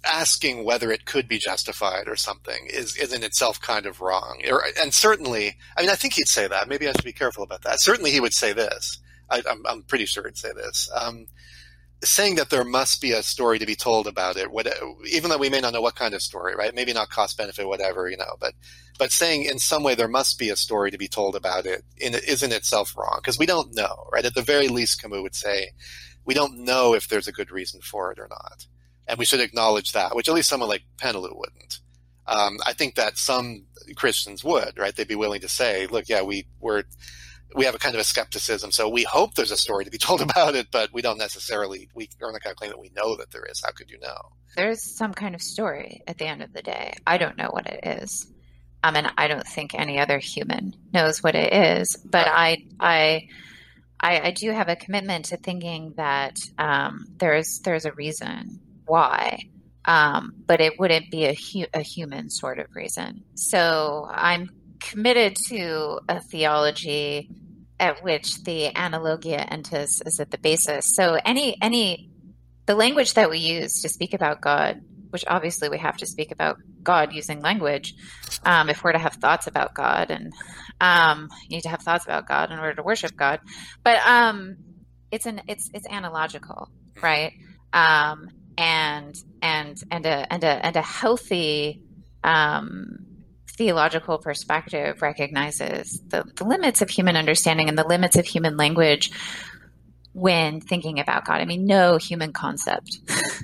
[0.04, 4.40] asking whether it could be justified or something is, is in itself kind of wrong.
[4.80, 6.68] And certainly, I mean, I think he'd say that.
[6.68, 7.80] Maybe I should be careful about that.
[7.80, 9.00] Certainly, he would say this.
[9.28, 10.88] I, I'm, I'm pretty sure he'd say this.
[10.94, 11.26] Um,
[12.04, 14.68] saying that there must be a story to be told about it, what,
[15.10, 16.74] even though we may not know what kind of story, right?
[16.74, 18.54] Maybe not cost benefit, whatever, you know, but
[18.98, 21.84] but saying in some way there must be a story to be told about it
[21.96, 24.24] in, is in itself wrong because we don't know, right?
[24.24, 25.70] At the very least, Camus would say
[26.24, 28.66] we don't know if there's a good reason for it or not,
[29.08, 31.80] and we should acknowledge that, which at least someone like Paneloux wouldn't.
[32.26, 33.64] Um, I think that some
[33.96, 34.94] Christians would, right?
[34.94, 36.84] They'd be willing to say, look, yeah, we we're
[37.54, 39.98] we have a kind of a skepticism, so we hope there's a story to be
[39.98, 42.90] told about it, but we don't necessarily we are not going to claim that we
[42.94, 43.62] know that there is.
[43.64, 44.18] How could you know?
[44.56, 46.94] There's some kind of story at the end of the day.
[47.06, 48.26] I don't know what it is.
[48.82, 53.28] I mean, I don't think any other human knows what it is, but I, I,
[54.00, 59.38] I, I do have a commitment to thinking that um, there's there's a reason why,
[59.84, 63.24] um, but it wouldn't be a, hu- a human sort of reason.
[63.34, 67.30] So I'm committed to a theology
[67.80, 70.84] at which the analogia entis is at the basis.
[70.94, 72.10] So any any
[72.66, 76.32] the language that we use to speak about God, which obviously we have to speak
[76.32, 77.94] about God using language,
[78.44, 80.32] um, if we're to have thoughts about God, and
[80.80, 83.40] um, you need to have thoughts about God in order to worship God.
[83.84, 84.56] But um,
[85.10, 86.68] it's an it's it's analogical,
[87.02, 87.32] right?
[87.72, 88.28] Um,
[88.58, 91.80] and and and a and a and a healthy
[92.24, 93.06] um,
[93.56, 99.12] theological perspective recognizes the, the limits of human understanding and the limits of human language
[100.12, 101.40] when thinking about God.
[101.40, 102.98] I mean, no human concept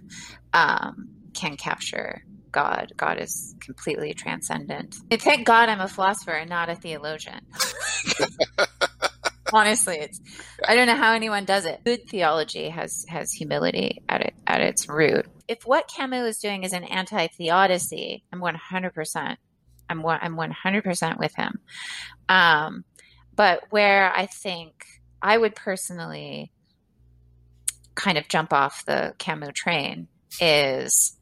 [0.53, 2.93] um, can capture God.
[2.97, 4.97] God is completely transcendent.
[5.11, 7.41] And thank God I'm a philosopher and not a theologian.
[9.55, 10.20] Honestly, it's
[10.66, 11.85] I don't know how anyone does it.
[11.85, 15.26] Good theology has has humility at it at its root.
[15.47, 19.39] If what Camus is doing is an anti-theodicy, I'm 100 percent
[19.89, 21.60] I'm one, I'm 100% with him.
[22.28, 22.85] Um,
[23.35, 24.85] but where I think
[25.20, 26.52] I would personally
[27.94, 30.09] kind of jump off the Camus train
[30.40, 31.16] is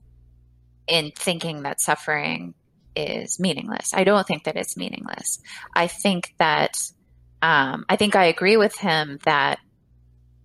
[0.87, 2.55] in thinking that suffering
[2.95, 3.93] is meaningless.
[3.95, 5.41] I don't think that it's meaningless.
[5.75, 6.75] I think that
[7.43, 9.59] um, I think I agree with him that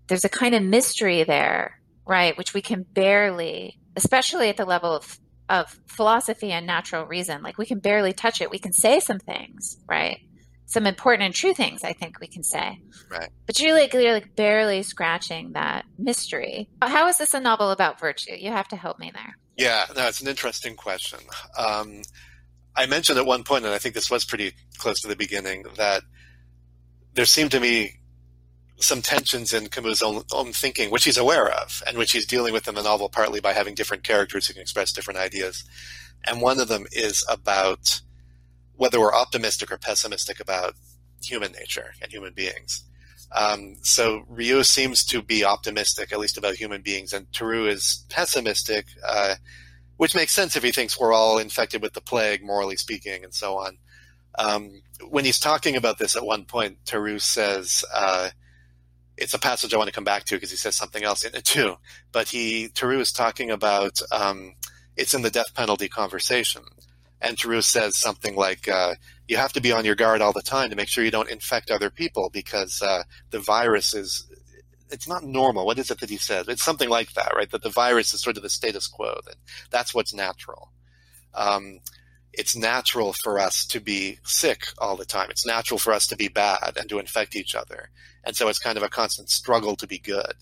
[0.07, 4.91] there's a kind of mystery there, right, which we can barely, especially at the level
[4.93, 5.19] of
[5.49, 8.51] of philosophy and natural reason, like we can barely touch it.
[8.51, 10.19] We can say some things, right?
[10.65, 12.81] Some important and true things, I think we can say.
[13.09, 13.29] Right.
[13.45, 16.67] But you're like you're like barely scratching that mystery.
[16.81, 18.33] How is this a novel about virtue?
[18.37, 19.37] You have to help me there.
[19.55, 21.19] Yeah, no, it's an interesting question.
[21.57, 22.01] Um,
[22.75, 25.63] I mentioned at one point, and I think this was pretty close to the beginning,
[25.77, 26.03] that
[27.17, 27.95] there seemed to me
[28.77, 32.53] some tensions in Camus' own, own, thinking, which he's aware of, and which he's dealing
[32.53, 35.63] with in the novel partly by having different characters who can express different ideas.
[36.25, 38.01] And one of them is about
[38.75, 40.75] whether we're optimistic or pessimistic about
[41.23, 42.83] human nature and human beings.
[43.35, 48.05] Um, so Rieux seems to be optimistic, at least about human beings, and Tarrou is
[48.09, 49.35] pessimistic, uh,
[49.95, 53.33] which makes sense if he thinks we're all infected with the plague, morally speaking, and
[53.33, 53.79] so on.
[54.37, 58.29] Um, when he's talking about this at one point, Tarrou says, uh,
[59.17, 61.35] it's a passage I want to come back to because he says something else in
[61.35, 61.75] it too.
[62.11, 64.55] But he, Tarrou is talking about, um,
[64.95, 66.63] it's in the death penalty conversation.
[67.19, 68.95] And Tarrou says something like, uh,
[69.27, 71.29] you have to be on your guard all the time to make sure you don't
[71.29, 74.27] infect other people because uh, the virus is
[74.89, 75.65] it's not normal.
[75.65, 76.47] What is it that he says?
[76.47, 77.49] It's something like that, right?
[77.49, 79.19] That the virus is sort of the status quo.
[79.25, 79.35] That
[79.69, 80.71] that's what's natural.
[81.33, 81.79] Um,
[82.37, 85.29] it's natural for us to be sick all the time.
[85.31, 87.89] It's natural for us to be bad and to infect each other.
[88.23, 90.33] And so it's kind of a constant struggle to be good.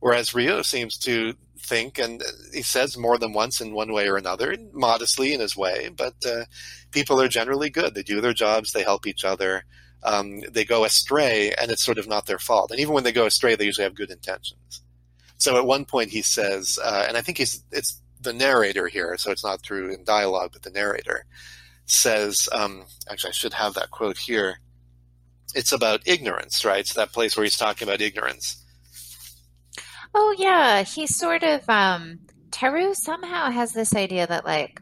[0.00, 2.22] Whereas Rieux seems to think, and
[2.52, 6.14] he says more than once in one way or another, modestly in his way, but
[6.26, 6.44] uh,
[6.90, 7.94] people are generally good.
[7.94, 9.64] They do their jobs, they help each other.
[10.02, 12.70] Um, they go astray, and it's sort of not their fault.
[12.70, 14.82] And even when they go astray, they usually have good intentions.
[15.36, 19.16] So at one point he says, uh, and I think he's it's the narrator here,
[19.18, 21.24] so it's not through in dialogue, but the narrator
[21.86, 24.60] says, um, actually, I should have that quote here.
[25.54, 26.80] It's about ignorance, right?
[26.80, 28.64] It's that place where he's talking about ignorance.
[30.14, 32.20] Oh yeah, he sort of um
[32.50, 34.80] Tarrou somehow has this idea that like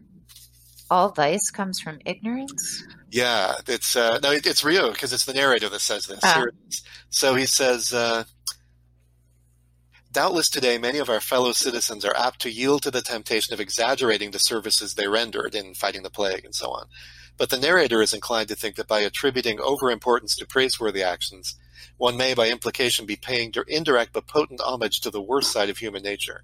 [0.91, 2.85] all vice comes from ignorance.
[3.11, 6.21] Yeah, it's uh, no, it's Rieux because it's the narrator that says this.
[6.23, 6.45] Ah.
[7.11, 8.25] So he says, uh,
[10.19, 13.61] Doubtless today many of our fellow citizens are apt to yield to the temptation of
[13.61, 16.89] exaggerating the services they rendered in fighting the plague and so on.
[17.37, 21.55] But the narrator is inclined to think that by attributing overimportance to praiseworthy actions,
[21.99, 25.79] one may by implication be paying indirect but potent homage to the worst side of
[25.79, 26.43] human nature.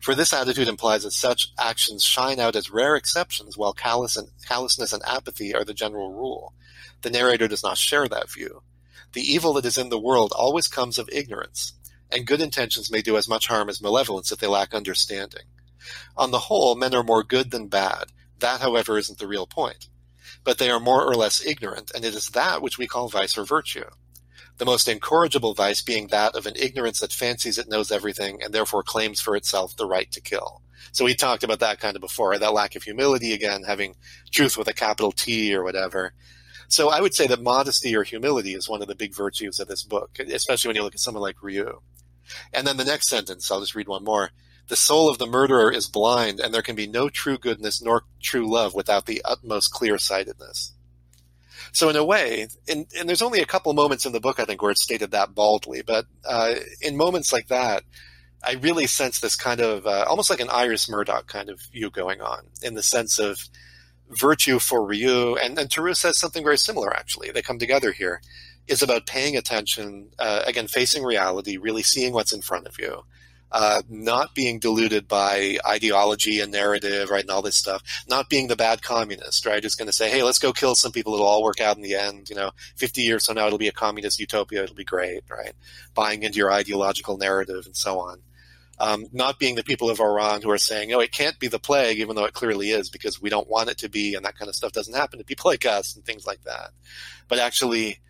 [0.00, 4.30] For this attitude implies that such actions shine out as rare exceptions while callous and,
[4.44, 6.52] callousness and apathy are the general rule.
[7.02, 8.62] The narrator does not share that view.
[9.12, 11.74] The evil that is in the world always comes of ignorance,
[12.10, 15.44] and good intentions may do as much harm as malevolence if they lack understanding.
[16.16, 18.12] On the whole, men are more good than bad.
[18.38, 19.88] That, however, isn't the real point.
[20.42, 23.36] But they are more or less ignorant, and it is that which we call vice
[23.38, 23.84] or virtue.
[24.58, 28.54] The most incorrigible vice being that of an ignorance that fancies it knows everything and
[28.54, 30.62] therefore claims for itself the right to kill.
[30.92, 33.96] So we talked about that kind of before, that lack of humility again, having
[34.30, 36.14] truth with a capital T or whatever.
[36.68, 39.68] So I would say that modesty or humility is one of the big virtues of
[39.68, 41.80] this book, especially when you look at someone like Rieux.
[42.52, 44.30] And then the next sentence, I'll just read one more.
[44.68, 48.04] The soul of the murderer is blind, and there can be no true goodness nor
[48.22, 50.72] true love without the utmost clear sightedness.
[51.72, 54.44] So in a way, and, and there's only a couple moments in the book I
[54.44, 57.82] think where it's stated that baldly, but uh, in moments like that,
[58.42, 61.90] I really sense this kind of uh, almost like an Iris Murdoch kind of view
[61.90, 63.38] going on in the sense of
[64.08, 67.30] virtue for Rieux, and, and Tarrou says something very similar actually.
[67.30, 68.20] They come together here
[68.66, 73.04] is about paying attention, uh, again, facing reality, really seeing what's in front of you,
[73.52, 78.48] uh, not being deluded by ideology and narrative, right, and all this stuff, not being
[78.48, 81.26] the bad communist, right, just going to say, hey, let's go kill some people, it'll
[81.26, 83.72] all work out in the end, you know, 50 years from now, it'll be a
[83.72, 85.52] communist utopia, it'll be great, right,
[85.94, 88.18] buying into your ideological narrative and so on.
[88.80, 91.60] Um, not being the people of Oran who are saying, oh, it can't be the
[91.60, 94.36] plague, even though it clearly is, because we don't want it to be, and that
[94.36, 96.70] kind of stuff doesn't happen to people like us and things like that.
[97.28, 98.00] But actually,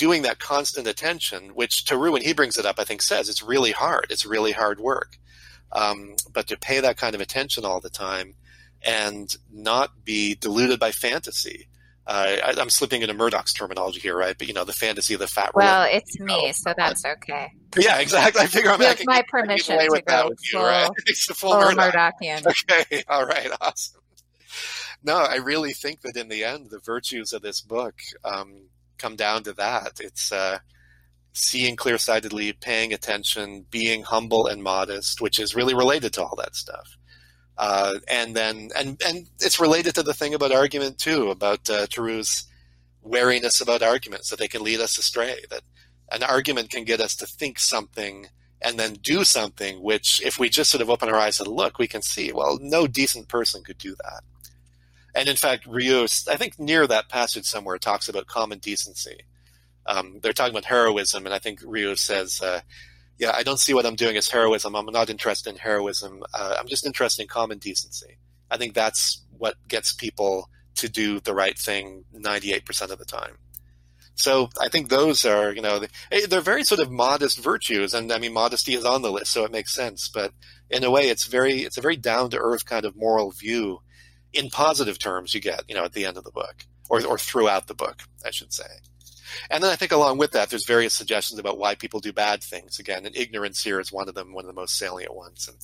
[0.00, 3.42] doing that constant attention, which Tarrou, when he brings it up, I think says it's
[3.42, 4.06] really hard.
[4.08, 5.18] It's really hard work.
[5.72, 8.34] Um, but to pay that kind of attention all the time
[8.82, 11.68] and not be deluded by fantasy.
[12.06, 14.34] Uh, I, am slipping into Murdoch's terminology here, right?
[14.36, 15.54] But you know, the fantasy of the fat.
[15.54, 17.52] Well, it's me, know, so that's okay.
[17.78, 18.40] Yeah, exactly.
[18.40, 20.90] I figure I'm with my permission to go full, you, right?
[21.14, 22.14] full, full Murdoch.
[22.22, 22.46] Murdochian.
[22.46, 24.00] Okay, all right, awesome.
[25.04, 28.70] No, I really think that in the end, the virtues of this book um,
[29.00, 29.92] come down to that.
[30.00, 30.58] It's uh,
[31.32, 36.54] seeing clear-sightedly, paying attention, being humble and modest, which is really related to all that
[36.54, 36.96] stuff.
[37.58, 41.86] Uh, and then, and and it's related to the thing about argument too, about uh,
[41.86, 42.46] Tarrou's
[43.02, 45.36] wariness about arguments that they can lead us astray.
[45.50, 45.62] That
[46.10, 48.28] an argument can get us to think something
[48.62, 51.78] and then do something, which if we just sort of open our eyes and look,
[51.78, 52.32] we can see.
[52.32, 54.22] Well, no decent person could do that.
[55.14, 59.20] And in fact, Rieux, I think near that passage somewhere, talks about common decency.
[59.86, 62.60] Um, they're talking about heroism, and I think Rieux says, uh,
[63.18, 64.76] "Yeah, I don't see what I'm doing as heroism.
[64.76, 66.22] I'm not interested in heroism.
[66.32, 68.18] Uh, I'm just interested in common decency."
[68.50, 73.38] I think that's what gets people to do the right thing 98% of the time.
[74.14, 75.82] So I think those are, you know,
[76.28, 79.44] they're very sort of modest virtues, and I mean, modesty is on the list, so
[79.44, 80.08] it makes sense.
[80.08, 80.32] But
[80.68, 83.80] in a way, it's very, it's a very down to earth kind of moral view
[84.32, 87.18] in positive terms you get, you know, at the end of the book or, or
[87.18, 88.64] throughout the book, I should say.
[89.48, 92.42] And then I think along with that, there's various suggestions about why people do bad
[92.42, 92.78] things.
[92.78, 95.48] Again, and ignorance here is one of them, one of the most salient ones.
[95.48, 95.56] And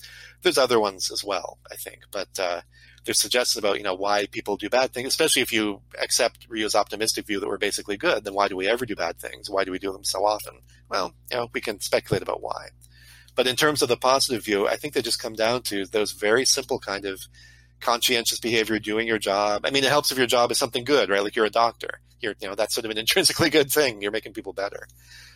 [0.43, 2.03] there's other ones as well, I think.
[2.11, 2.61] But uh,
[3.05, 6.75] there's suggestions about, you know, why people do bad things, especially if you accept Rieux's
[6.75, 9.51] optimistic view that we're basically good, then why do we ever do bad things?
[9.51, 10.61] Why do we do them so often?
[10.89, 12.69] Well, you know, we can speculate about why.
[13.35, 16.13] But in terms of the positive view, I think they just come down to those
[16.13, 17.21] very simple kind of
[17.81, 19.65] conscientious behavior, doing your job.
[19.65, 21.23] I mean, it helps if your job is something good, right?
[21.23, 22.01] Like you're a doctor.
[22.21, 24.03] You're, you know, that's sort of an intrinsically good thing.
[24.03, 24.87] You're making people better.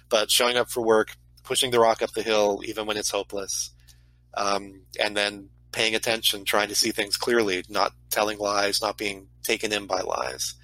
[0.09, 3.71] But showing up for work, pushing the rock up the hill, even when it's hopeless,
[4.35, 9.29] um, and then paying attention, trying to see things clearly, not telling lies, not being
[9.45, 10.55] taken in by lies,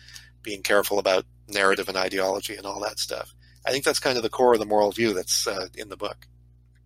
[0.42, 3.32] being careful about narrative and ideology and all that stuff.
[3.64, 5.96] I think that's kind of the core of the moral view that's uh, in the
[5.96, 6.26] book.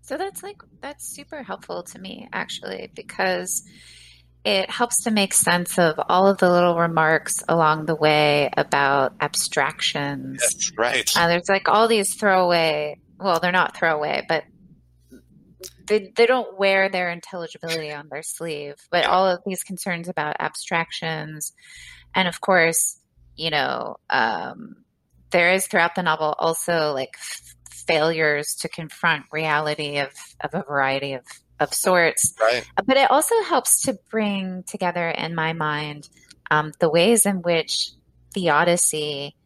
[0.03, 3.63] So that's like that's super helpful to me actually because
[4.45, 9.13] it helps to make sense of all of the little remarks along the way about
[9.21, 10.41] abstractions.
[10.41, 11.13] Yes, right.
[11.17, 14.45] Uh, there's like all these throwaway, well, they're not throwaway, but
[15.87, 20.37] they, they don't wear their intelligibility on their sleeve, but all of these concerns about
[20.39, 21.53] abstractions.
[22.15, 22.99] And of course,
[23.37, 24.77] you know, um,
[25.33, 27.55] there is throughout the novel also like f-
[27.87, 31.25] failures to confront reality of, of a variety of
[31.61, 32.35] of sorts.
[32.41, 32.67] Right.
[32.85, 36.09] But it also helps to bring together in my mind
[36.51, 37.91] um, the ways in which
[38.35, 39.37] theodicy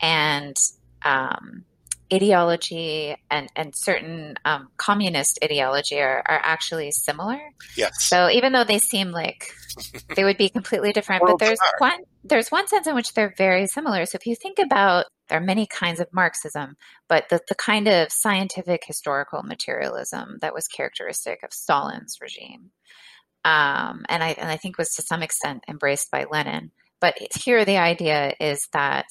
[0.00, 0.56] and
[1.04, 1.64] um,
[2.12, 7.38] ideology and, and certain um, communist ideology are, are actually similar.
[7.76, 8.02] Yes.
[8.02, 9.52] So even though they seem like
[10.16, 13.66] they would be completely different, but there's one there's one sense in which they're very
[13.66, 14.04] similar.
[14.04, 16.76] So if you think about there are many kinds of Marxism,
[17.08, 22.72] but the, the kind of scientific historical materialism that was characteristic of Stalin's regime,
[23.44, 26.72] um, and I and I think was to some extent embraced by Lenin.
[27.00, 29.06] But here the idea is that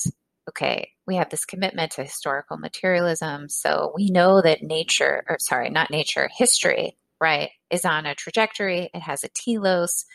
[0.49, 5.69] okay, we have this commitment to historical materialism, so we know that nature, or sorry,
[5.69, 8.89] not nature, history, right, is on a trajectory.
[8.93, 10.05] It has a telos,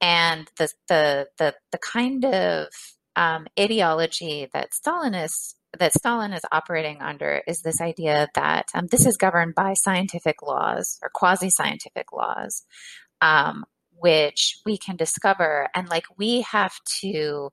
[0.00, 2.68] and the the the the kind of
[3.16, 8.86] um, ideology that Stalin is that Stalin is operating under is this idea that um,
[8.88, 12.64] this is governed by scientific laws or quasi-scientific laws,
[13.20, 17.50] um, which we can discover, and like we have to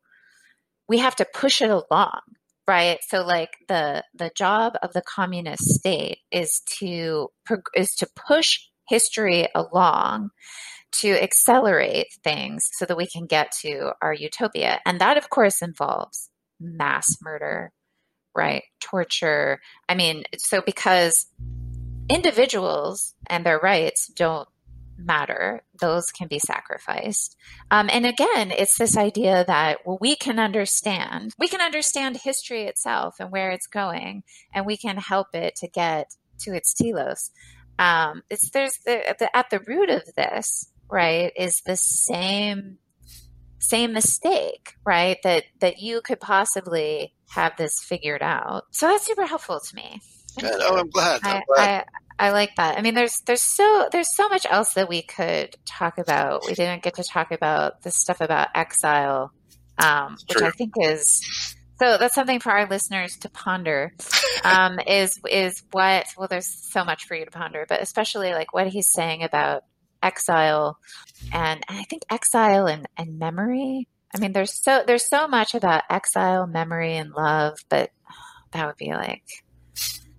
[0.87, 2.21] we have to push it along
[2.67, 7.29] right so like the the job of the communist state is to
[7.75, 10.29] is to push history along
[10.91, 14.79] to accelerate things so that we can get to our utopia.
[14.85, 17.71] And that, of course, involves mass murder,
[18.35, 18.63] right?
[18.79, 19.59] Torture.
[19.89, 21.27] I mean, so because
[22.09, 24.47] individuals and their rights don't
[24.97, 27.35] matter, those can be sacrificed.
[27.71, 32.63] Um, and again, it's this idea that well, we can understand, we can understand history
[32.63, 36.07] itself and where it's going, and we can help it to get
[36.39, 37.31] to its telos.
[37.79, 42.77] Um, it's there's the, the, at the root of this right is the same
[43.59, 49.25] same mistake right that that you could possibly have this figured out so that's super
[49.25, 49.99] helpful to me
[50.43, 51.69] oh i'm glad, I'm glad.
[51.69, 51.83] I, I,
[52.19, 55.55] I like that i mean there's there's so there's so much else that we could
[55.65, 59.31] talk about we didn't get to talk about the stuff about exile
[59.77, 63.93] um, which i think is so that's something for our listeners to ponder.
[64.43, 66.07] Um, is is what?
[66.17, 69.63] Well, there's so much for you to ponder, but especially like what he's saying about
[70.01, 70.77] exile
[71.33, 73.87] and, and I think exile and, and memory.
[74.15, 77.91] I mean, there's so there's so much about exile, memory, and love, but
[78.51, 79.23] that would be like.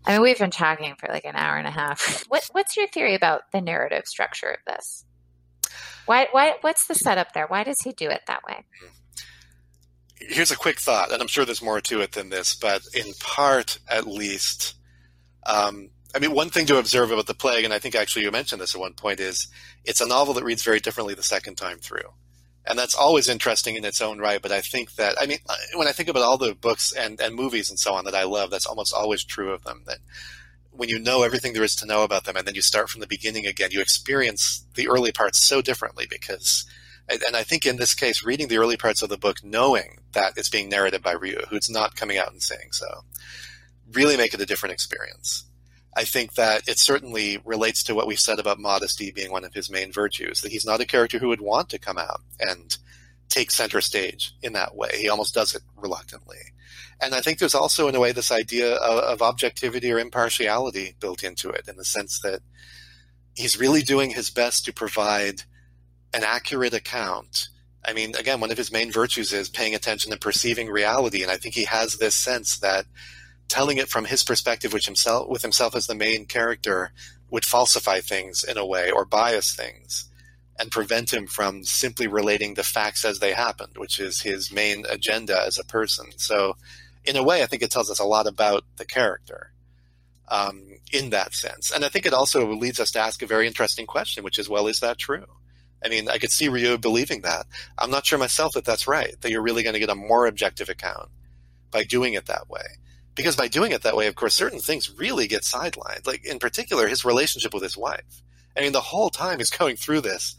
[0.09, 2.24] I mean, we've been talking for like an hour and a half.
[2.28, 5.05] What, what's your theory about the narrative structure of this?
[6.06, 7.47] Why, why, what's the setup there?
[7.47, 8.64] Why does he do it that way?
[10.16, 13.12] Here's a quick thought, and I'm sure there's more to it than this, but in
[13.20, 14.74] part, at least,
[15.47, 18.30] Um, I mean, one thing to observe about the plague, and I think actually you
[18.30, 19.47] mentioned this at one point, is
[19.85, 22.12] it's a novel that reads very differently the second time through.
[22.69, 24.43] And that's always interesting in its own right.
[24.43, 25.39] But I think that, I mean,
[25.74, 28.24] when I think about all the books and, and movies and so on that I
[28.24, 29.82] love, that's almost always true of them.
[29.86, 29.99] That
[30.70, 33.01] when you know everything there is to know about them and then you start from
[33.01, 36.66] the beginning again, you experience the early parts so differently because,
[37.09, 40.35] and I think in this case, reading the early parts of the book, knowing that
[40.36, 43.03] it's being narrated by Rieux, who's not coming out and saying so,
[43.93, 45.48] really make it a different experience.
[45.99, 49.53] I think that it certainly relates to what we've said about modesty being one of
[49.53, 52.79] his main virtues, that he's not a character who would want to come out and
[53.29, 54.91] take center stage in that way.
[54.95, 56.39] He almost does it reluctantly.
[57.03, 60.95] And I think there's also, in a way, this idea of, of objectivity or impartiality
[61.01, 62.43] built into it in the sense that
[63.35, 65.43] he's really doing his best to provide
[66.15, 67.49] an accurate account.
[67.85, 71.25] I mean, again, one of his main virtues is paying attention and perceiving reality.
[71.25, 72.87] And I think he has this sense that
[73.49, 76.93] telling it from his perspective, which himself with himself as the main character,
[77.31, 80.09] would falsify things in a way or bias things
[80.59, 84.85] and prevent him from simply relating the facts as they happened, which is his main
[84.89, 86.07] agenda as a person.
[86.16, 86.57] So,
[87.05, 89.53] in a way, I think it tells us a lot about the character
[90.29, 90.62] um,
[90.93, 91.70] in that sense.
[91.70, 94.49] And I think it also leads us to ask a very interesting question, which is,
[94.49, 95.25] well, is that true?
[95.83, 97.47] I mean, I could see Rieux believing that.
[97.79, 100.27] I'm not sure myself that that's right, that you're really going to get a more
[100.27, 101.09] objective account
[101.70, 102.65] by doing it that way
[103.19, 106.07] because by doing it that way, of course, certain things really get sidelined.
[106.07, 108.23] Like in particular, his relationship with his wife.
[108.57, 110.36] I mean, the whole time he's going through this,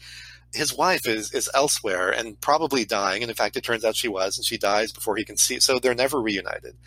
[0.53, 3.21] his wife is is elsewhere and probably dying.
[3.21, 5.59] And in fact, it turns out she was, and she dies before he can see.
[5.59, 6.77] So they're never reunited.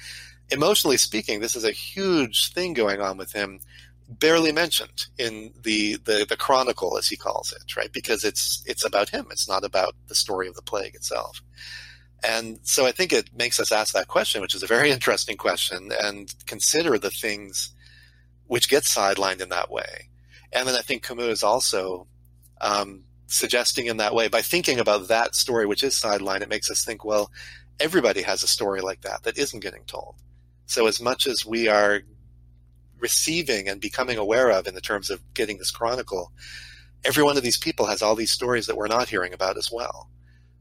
[0.50, 3.60] Emotionally speaking, this is a huge thing going on with him,
[4.08, 7.92] barely mentioned in the the, the chronicle, as he calls it, right?
[7.92, 9.26] Because it's it's about him.
[9.30, 11.42] It's not about the story of the plague itself.
[12.24, 15.36] And so I think it makes us ask that question, which is a very interesting
[15.36, 17.72] question, and consider the things
[18.46, 20.08] which get sidelined in that way.
[20.52, 22.06] And then I think Camus is also
[22.60, 26.70] um, suggesting in that way by thinking about that story, which is sidelined, it makes
[26.70, 27.30] us think, well,
[27.80, 30.16] everybody has a story like that that isn't getting told.
[30.66, 32.02] So as much as we are
[32.98, 36.32] receiving and becoming aware of in the terms of getting this chronicle,
[37.04, 39.70] every one of these people has all these stories that we're not hearing about as
[39.72, 40.08] well.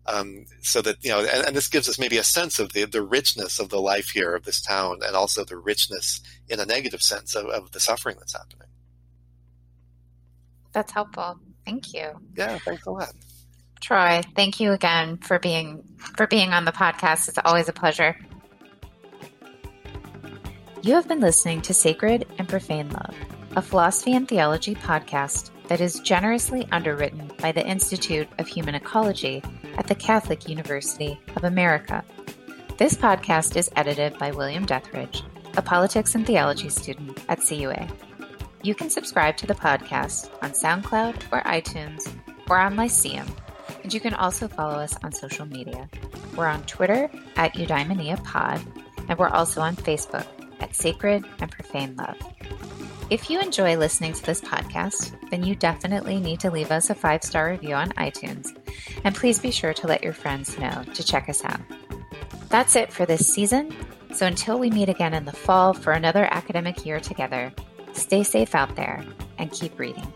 [0.07, 2.85] Um, so that you know, and, and, this gives us maybe a sense of the
[2.85, 6.65] the richness of the life here of this town, and also the richness in a
[6.65, 8.67] negative sense of, of the suffering that's happening.
[10.73, 11.39] That's helpful.
[11.65, 12.19] Thank you.
[12.35, 13.13] Yeah, thanks a lot.
[13.79, 15.83] Troy, thank you again for being
[16.17, 17.27] for being on the podcast.
[17.27, 18.17] It's always a pleasure.
[20.81, 23.15] You have been listening to Sacred and Profane Love,
[23.55, 29.41] a philosophy and theology podcast that is generously underwritten by the Institute of Human Ecology
[29.77, 32.03] at the Catholic University of America.
[32.75, 35.23] This podcast is edited by William Dethridge,
[35.55, 37.87] a politics and theology student at CUA.
[38.63, 42.05] You can subscribe to the podcast on SoundCloud or iTunes
[42.49, 43.33] or on Lyceum,
[43.81, 45.87] and you can also follow us on social media.
[46.35, 48.59] We're on Twitter at Eudaimonia Pod,
[49.07, 50.27] and we're also on Facebook
[50.59, 52.17] at Sacred and Profane Love.
[53.11, 56.95] If you enjoy listening to this podcast, then you definitely need to leave us a
[56.95, 58.57] five star review on iTunes.
[59.03, 61.59] And please be sure to let your friends know to check us out.
[62.47, 63.75] That's it for this season.
[64.13, 67.51] So until we meet again in the fall for another academic year together,
[67.91, 69.03] stay safe out there
[69.37, 70.07] and keep reading.